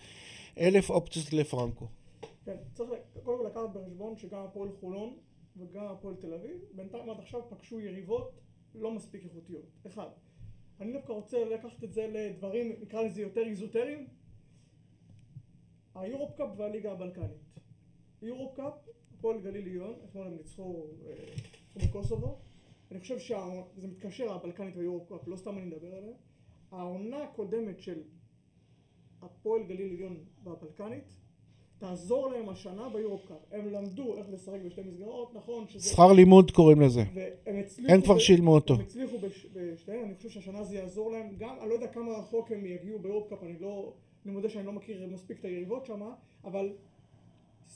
[0.60, 1.86] אלף אופציות לפרנקו.
[2.44, 2.90] כן, צריך
[3.24, 5.14] קודם כל לקחת בחשבון שגם הפועל חולון
[5.56, 8.32] וגם הפועל תל אביב, בינתיים עד עכשיו פגשו יריבות
[8.74, 9.64] לא מספיק איכותיות.
[9.86, 10.08] אחד,
[10.80, 14.06] אני דווקא רוצה לקחת את זה לדברים, נקרא לזה יותר איזוטריים.
[15.94, 17.30] היורופ קאפ והליגה הבלקנית.
[18.22, 18.72] יורופ קאפ,
[19.24, 21.14] הפועל גליל עליון, אתמול הם ניצחו אה,
[21.76, 22.38] בקוסובו.
[22.90, 23.36] אני חושב שזה
[23.88, 26.12] מתקשר, הבלקנית והיורופ קאפ, לא סתם אני מדבר עליה.
[26.72, 28.02] העונה הקודמת של
[29.22, 31.04] הפועל גליל עליון בבלקנית
[31.78, 33.36] תעזור להם השנה ביורופ קאפ.
[33.52, 35.88] הם למדו איך לשחק בשתי מסגרות, נכון שזה...
[35.88, 37.02] שכר לימוד קוראים לזה.
[37.88, 38.74] הם כבר ב- שילמו אותו.
[38.74, 42.12] הם הצליחו בש- בשתיהן, אני חושב שהשנה זה יעזור להם גם, אני לא יודע כמה
[42.18, 43.92] רחוק הם יגיעו ביורופ קאפ, אני לא...
[44.24, 46.02] אני מודה שאני לא מכיר מספיק את היריבות שם,
[46.44, 46.72] אבל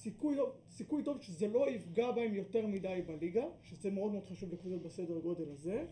[0.03, 4.53] סיכוי, טוב- סיכוי טוב שזה לא יפגע בהם יותר מדי בליגה, שזה מאוד מאוד חשוב
[4.53, 5.87] לקבוצות בסדר גודל הזה.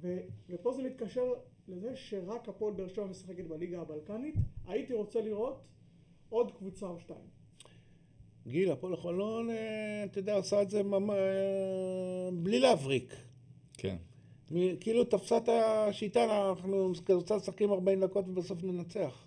[0.00, 0.16] ו,
[0.50, 1.32] ופה זה מתקשר
[1.68, 4.34] לזה שרק הפועל באר שבע משחקת בליגה הבלקנית.
[4.66, 5.62] הייתי רוצה לראות
[6.28, 7.26] עוד קבוצה או שתיים.
[8.46, 9.56] גיל, הפועל חולון, אה,
[10.04, 11.16] אתה יודע, עושה את זה ממ- אה,
[12.32, 13.14] בלי להבריק.
[13.72, 13.96] כן.
[14.50, 19.25] מ- כאילו תפסה את השיטה, אנחנו קבוצה משחקים 40 דקות ובסוף ננצח.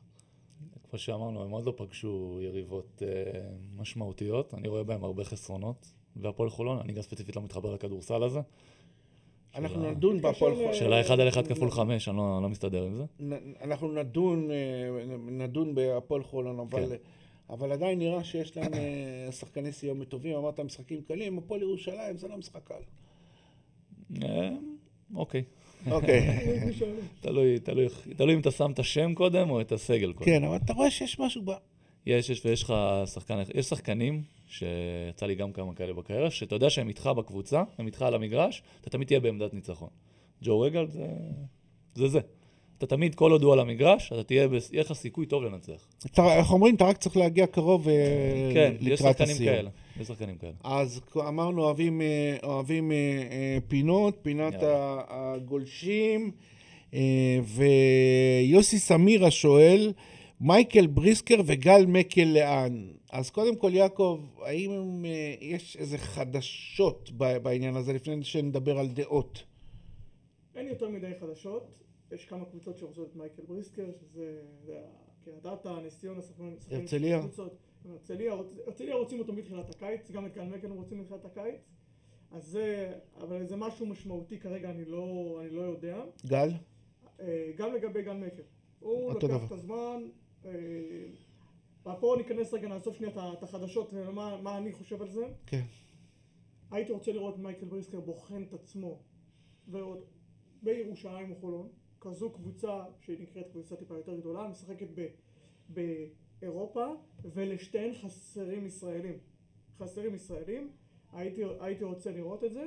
[0.89, 3.41] כמו שאמרנו, הם עוד לא פגשו יריבות אה,
[3.78, 5.93] משמעותיות, אני רואה בהם הרבה חסרונות.
[6.15, 8.39] והפועל חולון, אני גם ספציפית לא מתחבר לכדורסל הזה.
[9.56, 10.73] אנחנו שאלה- נדון בהפועל חולון.
[10.73, 13.04] שאלה 1 על 1 כפול 5, אני לא, לא מסתדר עם זה.
[13.19, 16.95] נ- אנחנו נדון, אה, נדון בהפועל חולון, אבל, כן.
[17.49, 20.36] אבל עדיין נראה שיש להם אה, שחקני סיומת טובים.
[20.38, 22.82] אמרת משחקים קלים, הפועל ירושלים זה לא משחק קל.
[24.23, 24.49] אה,
[25.15, 25.43] אוקיי.
[25.92, 26.39] אוקיי.
[27.22, 27.60] תלוי,
[28.18, 30.26] תלוי אם אתה שם את השם קודם או את הסגל קודם.
[30.26, 31.52] כן, אבל אתה רואה שיש משהו ב...
[32.06, 32.74] יש, יש, ויש לך
[33.06, 37.86] שחקן, יש שחקנים, שיצא לי גם כמה כאלה בקריירה, שאתה יודע שהם איתך בקבוצה, הם
[37.86, 39.89] איתך על המגרש, אתה תמיד תהיה בעמדת ניצחון.
[40.44, 41.06] ג'ו רגל זה
[41.96, 42.08] זה.
[42.08, 42.20] זה.
[42.80, 45.88] אתה תמיד, כל עוד הוא על המגרש, אתה תהיה, יהיה לך סיכוי טוב לנצח.
[46.20, 46.76] איך אומרים?
[46.76, 49.38] אתה רק צריך להגיע קרוב אה, כן, יש לקראת הסיום.
[49.38, 49.70] כאלה.
[50.00, 50.54] יש שחקנים כאלה.
[50.63, 55.02] אז אמרנו אוהבים, אה, אוהבים אה, פינות, פינת יאללה.
[55.10, 56.32] הגולשים,
[57.44, 59.94] ויוסי סמירה שואל,
[60.42, 62.88] מייקל בריסקר וגל מקל לאן?
[63.12, 65.06] אז קודם כל יעקב, האם
[65.42, 67.12] יש איזה חדשות
[67.44, 69.44] בעניין הזה לפני שנדבר על דעות?
[70.56, 71.80] אין יותר מדי חדשות,
[72.12, 74.41] יש כמה קבוצות שרוצות את מייקל בריסקר, שזה
[75.24, 76.22] קריית אתא, נס ציונה.
[76.22, 77.22] שחקנים הרצליה.
[77.86, 81.62] הרצליה, רוצ- הרצליה רוצים אותו מתחילת הקיץ, גם את גל מקן רוצים מתחילת הקיץ,
[82.32, 86.04] אז זה, אבל זה משהו משמעותי כרגע, אני לא, אני לא יודע.
[86.26, 86.50] גל?
[87.19, 88.43] אה, גם לגבי גל מקר.
[88.80, 89.45] הוא לוקח דבר.
[89.45, 90.10] את הזמן,
[90.45, 90.52] אה,
[91.82, 95.28] ופה ניכנס רגע, נאסוף שנייה את החדשות ומה מה אני חושב על זה.
[95.45, 95.63] כן.
[96.72, 99.00] הייתי רוצה לראות מייקל בריסקר בוחן את עצמו
[100.63, 101.67] בירושלים או חולון,
[102.01, 105.07] כזו קבוצה שנקראת קבוצה טיפה יותר גדולה, משחקת ב,
[105.69, 106.85] באירופה
[107.23, 109.17] ולשתיהן חסרים ישראלים.
[109.79, 110.71] חסרים ישראלים,
[111.13, 112.63] הייתי, הייתי רוצה לראות את זה.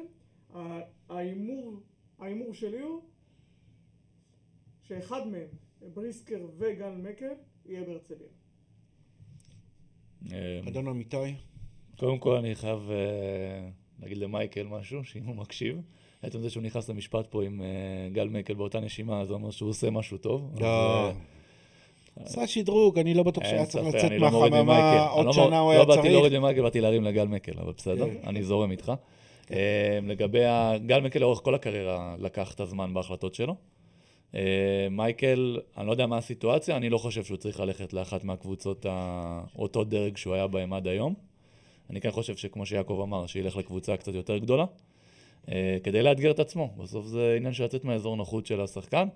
[0.55, 1.73] ה- ההימור,
[2.19, 3.03] ההימור שלי הוא
[4.83, 5.49] שאחד מהם,
[5.95, 7.33] בריסקר וגל מקל,
[7.67, 8.29] יהיה בהרצליה.
[10.33, 11.17] אה, אדון אמיתי?
[11.99, 13.69] קודם כל אני חייב אה,
[14.01, 15.81] להגיד למייקל משהו, שאם הוא מקשיב,
[16.23, 19.71] עצם זה שהוא נכנס למשפט פה עם אה, גל מקל באותה נשימה, זה אומר שהוא
[19.71, 20.51] עושה משהו טוב.
[20.61, 20.67] לא.
[20.67, 21.13] אה,
[22.17, 25.05] עשה שדרוג, אני לא בטוח שהיה צריך לצאת לא מהחממה, ממייקל.
[25.11, 26.13] עוד שנה לא, הוא היה לא באתי צריך.
[26.13, 28.93] להוריד ממייקל, באתי להרים לגל מקל, אבל בסדר, אני זורם איתך.
[29.53, 30.41] אה, לגבי
[30.87, 33.57] גל מקל לאורך כל הקריירה לקח את הזמן בהחלטות שלו.
[34.91, 38.87] מייקל, אני לא יודע מה הסיטואציה, אני לא חושב שהוא צריך ללכת לאחת מהקבוצות
[39.59, 41.15] אותו דרג שהוא היה בהם עד היום.
[41.91, 44.65] אני כן חושב שכמו שיעקב אמר, שילך לקבוצה קצת יותר גדולה,
[45.83, 46.75] כדי לאתגר את עצמו.
[46.79, 49.09] בסוף זה עניין של לצאת מהאזור נוחות של השחקן,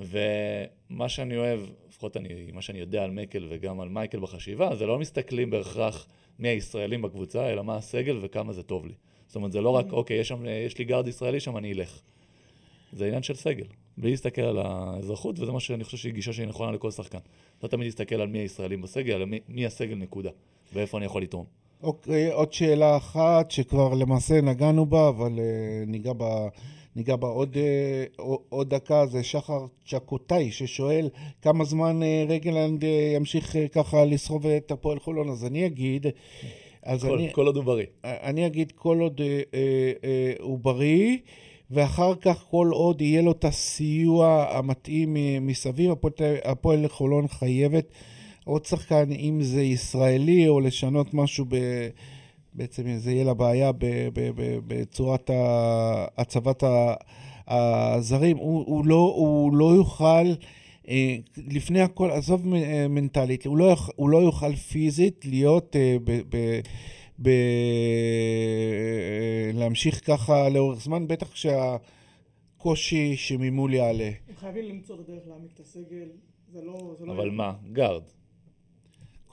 [0.00, 4.86] ומה שאני אוהב, לפחות אני, מה שאני יודע על מייקל וגם על מייקל בחשיבה, זה
[4.86, 6.06] לא מסתכלים בהכרח
[6.38, 8.94] מי הישראלים בקבוצה, אלא מה הסגל וכמה זה טוב לי.
[9.26, 12.00] זאת אומרת, זה לא רק, אוקיי, יש, שם, יש לי גארד ישראלי שם, אני אלך.
[12.92, 13.66] זה עניין של סגל,
[13.98, 17.18] בלי להסתכל על האזרחות, וזה מה שאני חושב שהיא גישה שהיא נכונה לכל שחקן.
[17.62, 20.30] לא תמיד להסתכל על מי הישראלים בסגל, אלא מי, מי הסגל נקודה,
[20.72, 21.63] ואיפה אני יכול לתרום.
[21.84, 26.48] אוקיי, עוד שאלה אחת שכבר למעשה נגענו בה, אבל uh, ניגע בה,
[26.96, 31.08] ניגע בה עוד, uh, עוד דקה, זה שחר צ'קוטאי ששואל
[31.42, 32.84] כמה זמן uh, רגלנד
[33.16, 36.06] ימשיך ככה לסחוב את הפועל חולון, אז אני אגיד...
[36.82, 37.86] אז כל, אני, כל עוד הוא בריא.
[38.04, 39.54] אני אגיד כל עוד uh, uh,
[40.40, 41.16] uh, הוא בריא.
[41.70, 45.92] ואחר כך כל עוד יהיה לו את הסיוע המתאים מסביב,
[46.44, 47.92] הפועל חולון חייבת
[48.44, 51.56] עוד שחקן, אם זה ישראלי או לשנות משהו ב...
[52.54, 53.70] בעצם זה יהיה לה בעיה
[54.66, 55.30] בצורת
[56.18, 56.64] הצבת
[57.48, 58.36] הזרים.
[58.36, 60.26] הוא, הוא, לא, הוא לא יוכל,
[60.88, 62.48] אה, לפני הכל, עזוב
[62.88, 66.20] מנטלית, הוא לא, הוא לא יוכל פיזית להיות אה, ב...
[66.28, 66.60] ב
[67.22, 67.30] ב...
[69.54, 74.10] להמשיך ככה לאורך זמן, בטח כשהקושי שממול יעלה.
[74.28, 76.08] הם חייבים למצוא את הדרך להעמיק את הסגל,
[76.52, 76.94] זה לא...
[76.98, 77.52] זה לא אבל מה?
[77.72, 78.02] גארד.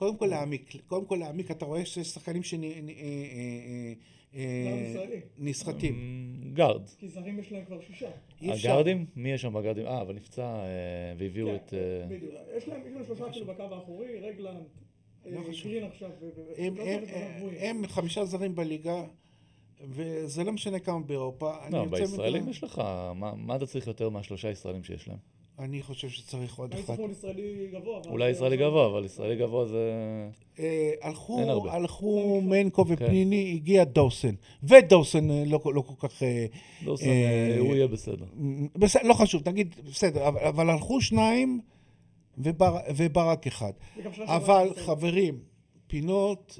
[0.02, 2.42] קודם כל להעמיק, קודם כל להעמיק, אתה רואה שיש שחקנים
[5.38, 5.96] שנסחטים.
[6.54, 6.82] גארד.
[6.98, 8.10] כי זרים יש להם כבר שישה.
[8.42, 9.06] הגארדים?
[9.16, 9.86] מי יש שם בגארדים?
[9.86, 10.64] אה, אבל נפצע
[11.18, 11.74] והביאו כן, את...
[12.08, 12.32] בדיוק.
[12.56, 14.64] יש להם שלושה כאילו בקו האחורי, רגלנד.
[15.26, 15.40] לא
[17.58, 19.04] הם חמישה זרים בליגה,
[19.80, 21.54] וזה לא משנה כמה באירופה.
[21.70, 22.82] לא, בישראלים יש לך,
[23.36, 25.18] מה אתה צריך יותר מהשלושה ישראלים שיש להם?
[25.58, 27.00] אני חושב שצריך עוד אחד.
[27.00, 28.00] אני ישראלי גבוה.
[28.06, 29.92] אולי ישראלי גבוה, אבל ישראלי גבוה זה...
[30.58, 32.94] אה, הלכו, הלכו מנקו כן.
[32.94, 34.34] ופניני, הגיע דוסן.
[34.62, 36.22] ודוסן אה, לא, לא כל כך...
[36.22, 36.46] אה,
[36.84, 37.10] דוסן,
[37.58, 38.26] הוא יהיה בסדר.
[38.74, 41.60] בסדר, לא חשוב, תגיד, בסדר, אבל הלכו שניים.
[42.38, 43.72] ובר, וברק אחד.
[44.18, 45.38] אבל חברים,
[45.86, 46.58] פינות,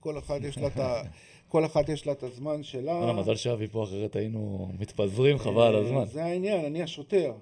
[0.00, 1.02] כל אחד יש לה את ה...
[1.50, 3.06] כל אחת יש לה את הזמן שלה.
[3.06, 6.04] לא, מזל שאבי פה, אחרת היינו מתפזרים, חבל על הזמן.
[6.04, 7.32] זה העניין, אני השוטר.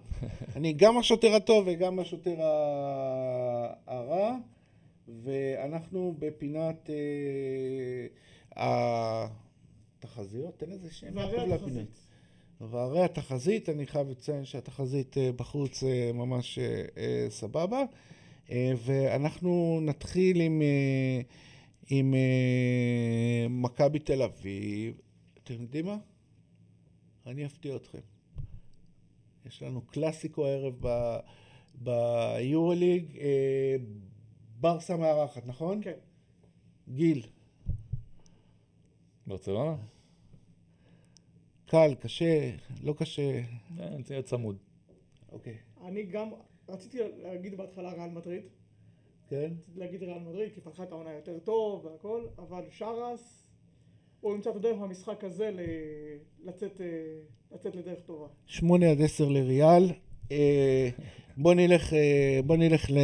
[0.56, 2.34] אני גם השוטר הטוב וגם השוטר
[3.86, 4.36] הרע,
[5.22, 6.90] ואנחנו בפינת
[8.56, 9.26] אה,
[9.98, 11.16] התחזיות, תן איזה שם.
[11.16, 12.00] וערי התחזית.
[12.60, 17.82] והרי התחזית, אני חייב לציין שהתחזית אה, בחוץ אה, ממש אה, סבבה.
[18.76, 20.62] ואנחנו נתחיל עם,
[21.90, 22.14] עם
[23.50, 25.00] מכבי תל אביב.
[25.44, 25.96] אתם יודעים מה?
[27.26, 27.98] אני אפתיע אתכם.
[29.46, 30.82] יש לנו קלאסיקו הערב
[31.74, 33.18] ביורוליג.
[34.60, 35.82] ברסה מארחת, נכון?
[35.82, 35.98] כן.
[36.88, 37.26] גיל.
[39.26, 39.76] ברצלונה?
[41.66, 42.50] קל, קשה,
[42.82, 43.42] לא קשה.
[43.76, 44.56] זה יהיה צמוד.
[45.32, 45.56] אוקיי.
[45.84, 46.28] אני גם,
[46.68, 48.42] רציתי להגיד בהתחלה ריאל מדריד.
[49.28, 49.52] כן.
[49.76, 53.42] להגיד ריאל מדריד, כי פתחה את העונה יותר טוב והכל, אבל שרס,
[54.20, 55.50] הוא ימצא את הדרך במשחק הזה
[56.44, 56.86] לצאת, אה,
[57.52, 58.26] לצאת לדרך טובה.
[58.46, 59.92] שמונה עד עשר לריאל.
[60.30, 60.88] אה,
[61.36, 62.94] בוא נלך, אה, בוא נלך ל...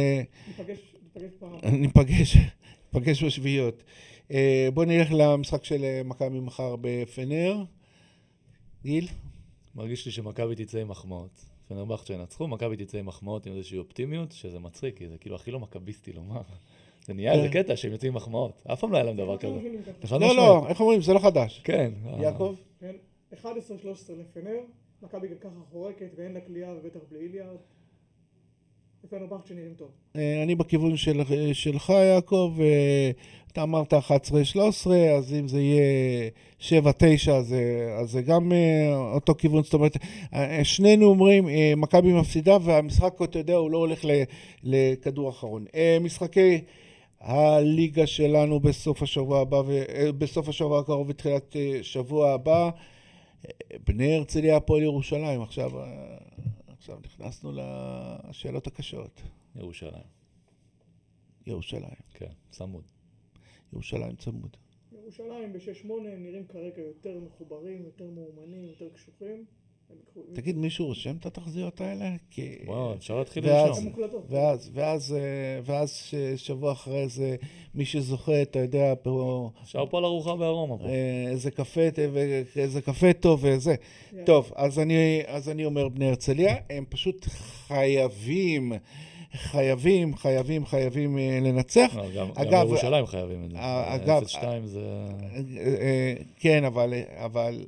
[0.47, 1.59] ניפגש, ניפגש פעם.
[1.81, 2.37] ניפגש,
[2.93, 3.83] ניפגש בשביעיות.
[4.73, 7.63] בוא נלך למשחק של מכבי מחר בפנר.
[8.83, 9.07] גיל?
[9.75, 11.54] מרגיש לי שמכבי תצא עם מחמאות.
[11.67, 15.51] פנרבכט שינצחו, מכבי תצא עם מחמאות עם איזושהי אופטימיות, שזה מצחיק, כי זה כאילו הכי
[15.51, 16.41] לא מכביסטי לומר.
[17.05, 17.63] זה נהיה איזה כן.
[17.63, 18.63] קטע שהם יוצאים עם מחמאות.
[18.73, 19.59] אף פעם לא היה להם דבר כזה.
[20.19, 21.01] לא, לא, איך אומרים?
[21.01, 21.61] זה לא חדש.
[21.63, 21.91] כן.
[22.19, 22.55] יעקב?
[22.79, 22.95] כן,
[23.43, 23.45] 11-13
[24.09, 24.59] לפנר,
[25.01, 27.57] מכבי גם ככה חורקת ואין לה קליעה ובטח בלי איליארד.
[30.15, 31.21] אה, אני בכיוון של,
[31.53, 32.53] שלך, יעקב.
[32.59, 33.11] אה,
[33.51, 33.97] אתה אמרת 11-13,
[35.17, 36.29] אז אם זה יהיה
[36.59, 37.55] 7-9, אז,
[37.99, 39.63] אז זה גם אה, אותו כיוון.
[39.63, 39.97] זאת אומרת,
[40.63, 41.47] שנינו אומרים,
[41.77, 44.05] מכבי מפסידה, והמשחק, אתה יודע, הוא לא הולך
[44.63, 45.65] לכדור אחרון.
[46.01, 46.61] משחקי
[47.21, 49.61] הליגה שלנו בסוף השבוע הבא,
[50.17, 52.69] בסוף השבוע הקרוב ותחילת שבוע הבא,
[53.87, 55.41] בני הרצליה, הפועל ירושלים.
[55.41, 55.71] עכשיו...
[56.85, 57.51] עכשיו נכנסנו
[58.29, 59.21] לשאלות הקשות.
[59.55, 60.03] ירושלים.
[61.47, 61.95] ירושלים.
[62.13, 62.83] כן, צמוד.
[63.73, 64.57] ירושלים צמוד.
[64.91, 69.45] ירושלים ב-6-8 הם נראים כרגע יותר מחוברים, יותר מאומנים, יותר קשוחים.
[70.33, 72.09] תגיד, מישהו רושם את התחזיות האלה?
[72.65, 73.91] וואו, אפשר להתחיל לרשום.
[74.29, 75.15] ואז, ואז,
[75.65, 77.35] ואז שבוע אחרי זה,
[77.75, 79.49] מי שזוכה, אתה יודע, פה...
[79.63, 80.85] אפשר פה על ארוחה בארומה פה.
[80.85, 81.81] אה, איזה קפה,
[82.55, 83.75] איזה קפה טוב וזה.
[84.25, 87.25] טוב, אז אני, אז אני אומר בני הרצליה, הם פשוט
[87.67, 88.73] חייבים...
[89.33, 91.91] חייבים, חייבים, חייבים אה, לנצח.
[91.95, 93.57] לא, גם, אגב, גם ירושלים חייבים את זה.
[93.95, 94.81] אגב, 0-2 זה...
[96.39, 97.65] כן, אבל, אבל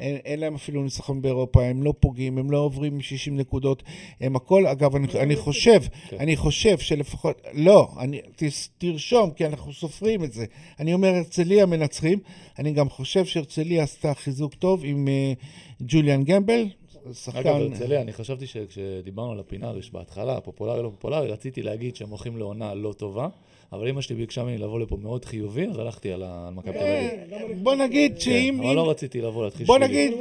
[0.00, 3.82] אין, אין להם אפילו ניצחון באירופה, הם לא פוגעים, הם לא עוברים 60 נקודות,
[4.20, 6.16] הם הכל, אגב, אני, אני חושב, כן.
[6.20, 10.44] אני חושב שלפחות, לא, אני, תס, תרשום, כי אנחנו סופרים את זה.
[10.80, 12.18] אני אומר, הרצליה מנצחים,
[12.58, 15.44] אני גם חושב שהרצליה עשתה חיזוק טוב עם uh,
[15.80, 16.64] ג'וליאן גמבל,
[17.12, 17.38] שחקן...
[17.38, 22.36] אגב, הרצליה, אני חשבתי שכשדיברנו על הפינאריש בהתחלה, פופולרי לא פופולרי, רציתי להגיד שהם הולכים
[22.36, 23.28] לעונה לא טובה,
[23.72, 27.44] אבל אמא שלי ביקשה ממני לבוא לפה מאוד חיובי, אז הלכתי על מכבי תל אה,
[27.44, 27.62] אביב.
[27.62, 28.58] בוא נגיד ש- שאם...
[28.60, 29.78] כן, אבל לא רציתי לבוא להתחיל בוא.
[29.78, 30.12] נגיד,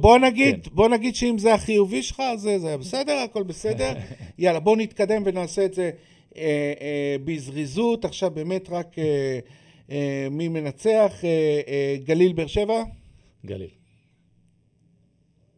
[0.00, 0.70] בוא נגיד, כן.
[0.74, 3.92] בוא נגיד שאם זה החיובי שלך, זה, זה בסדר, הכל בסדר.
[4.38, 5.90] יאללה, בואו נתקדם ונעשה את זה
[6.36, 6.42] אה,
[6.80, 8.04] אה, בזריזות.
[8.04, 8.96] עכשיו באמת רק
[10.30, 11.22] מי מנצח?
[12.04, 12.82] גליל באר שבע?
[13.46, 13.70] גליל.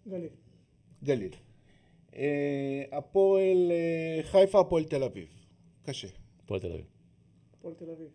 [0.09, 0.29] גליל.
[1.05, 1.31] גליל.
[2.93, 3.73] הפועל
[4.23, 5.27] חיפה, הפועל תל אביב.
[5.87, 6.09] קשה.
[6.45, 6.98] הפועל תל אביב.
[7.59, 8.09] הפועל תל אביב.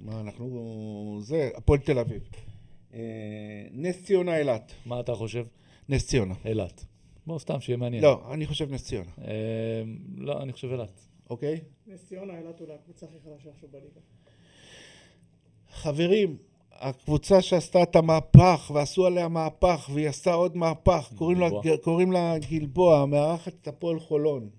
[0.00, 1.18] מה אנחנו...
[1.22, 2.22] זה, הפועל תל אביב.
[2.94, 3.00] אה,
[3.72, 4.72] נס ציונה אילת.
[4.86, 5.46] מה אתה חושב?
[5.88, 6.34] נס ציונה.
[6.44, 6.84] אילת.
[7.26, 8.02] בוא, סתם, שיהיה מעניין.
[8.02, 9.82] לא, אני חושב נס ציונה, אה,
[10.16, 11.06] לא, אני חושב אילת.
[11.30, 11.60] אוקיי?
[11.86, 14.00] נס ציונה, אילת אולי הקבוצה הכי חלשה עכשיו בליגה.
[15.70, 16.36] חברים,
[16.72, 21.48] הקבוצה שעשתה את המהפך ועשו עליה מהפך והיא עשתה עוד מהפך, קוראים לה.
[21.82, 24.50] קוראים לה גלבוע, מארחת את הפועל חולון.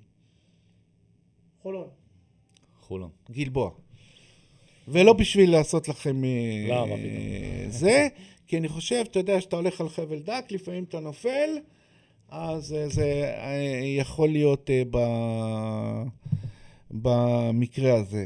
[1.61, 1.87] חולון.
[2.79, 3.09] חולון.
[3.31, 3.71] גלבוע.
[4.87, 6.29] ולא בשביל לעשות לכם אה,
[6.67, 7.65] למה אה?
[7.67, 8.07] זה,
[8.47, 11.49] כי אני חושב, אתה יודע, שאתה הולך על חבל דק, לפעמים אתה נופל,
[12.29, 13.33] אז אה, זה
[13.97, 14.97] יכול להיות ב...
[16.91, 18.25] במקרה הזה.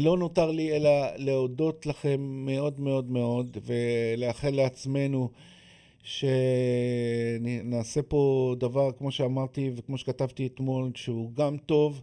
[0.00, 5.30] לא נותר לי אלא להודות לכם מאוד מאוד מאוד ולאחל לעצמנו
[6.02, 12.00] שנעשה פה דבר, כמו שאמרתי וכמו שכתבתי אתמול, שהוא גם טוב,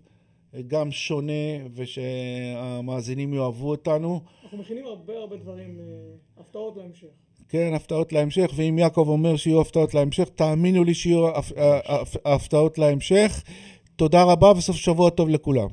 [0.67, 1.31] גם שונה,
[1.75, 4.19] ושהמאזינים יאהבו אותנו.
[4.43, 5.85] אנחנו מכינים הרבה הרבה דברים, אה,
[6.41, 7.07] הפתעות להמשך.
[7.49, 11.51] כן, הפתעות להמשך, ואם יעקב אומר שיהיו הפתעות להמשך, תאמינו לי שיהיו הפ-
[11.85, 13.43] הפ- הפתעות להמשך.
[13.95, 15.67] תודה רבה וסוף שבוע טוב לכולם.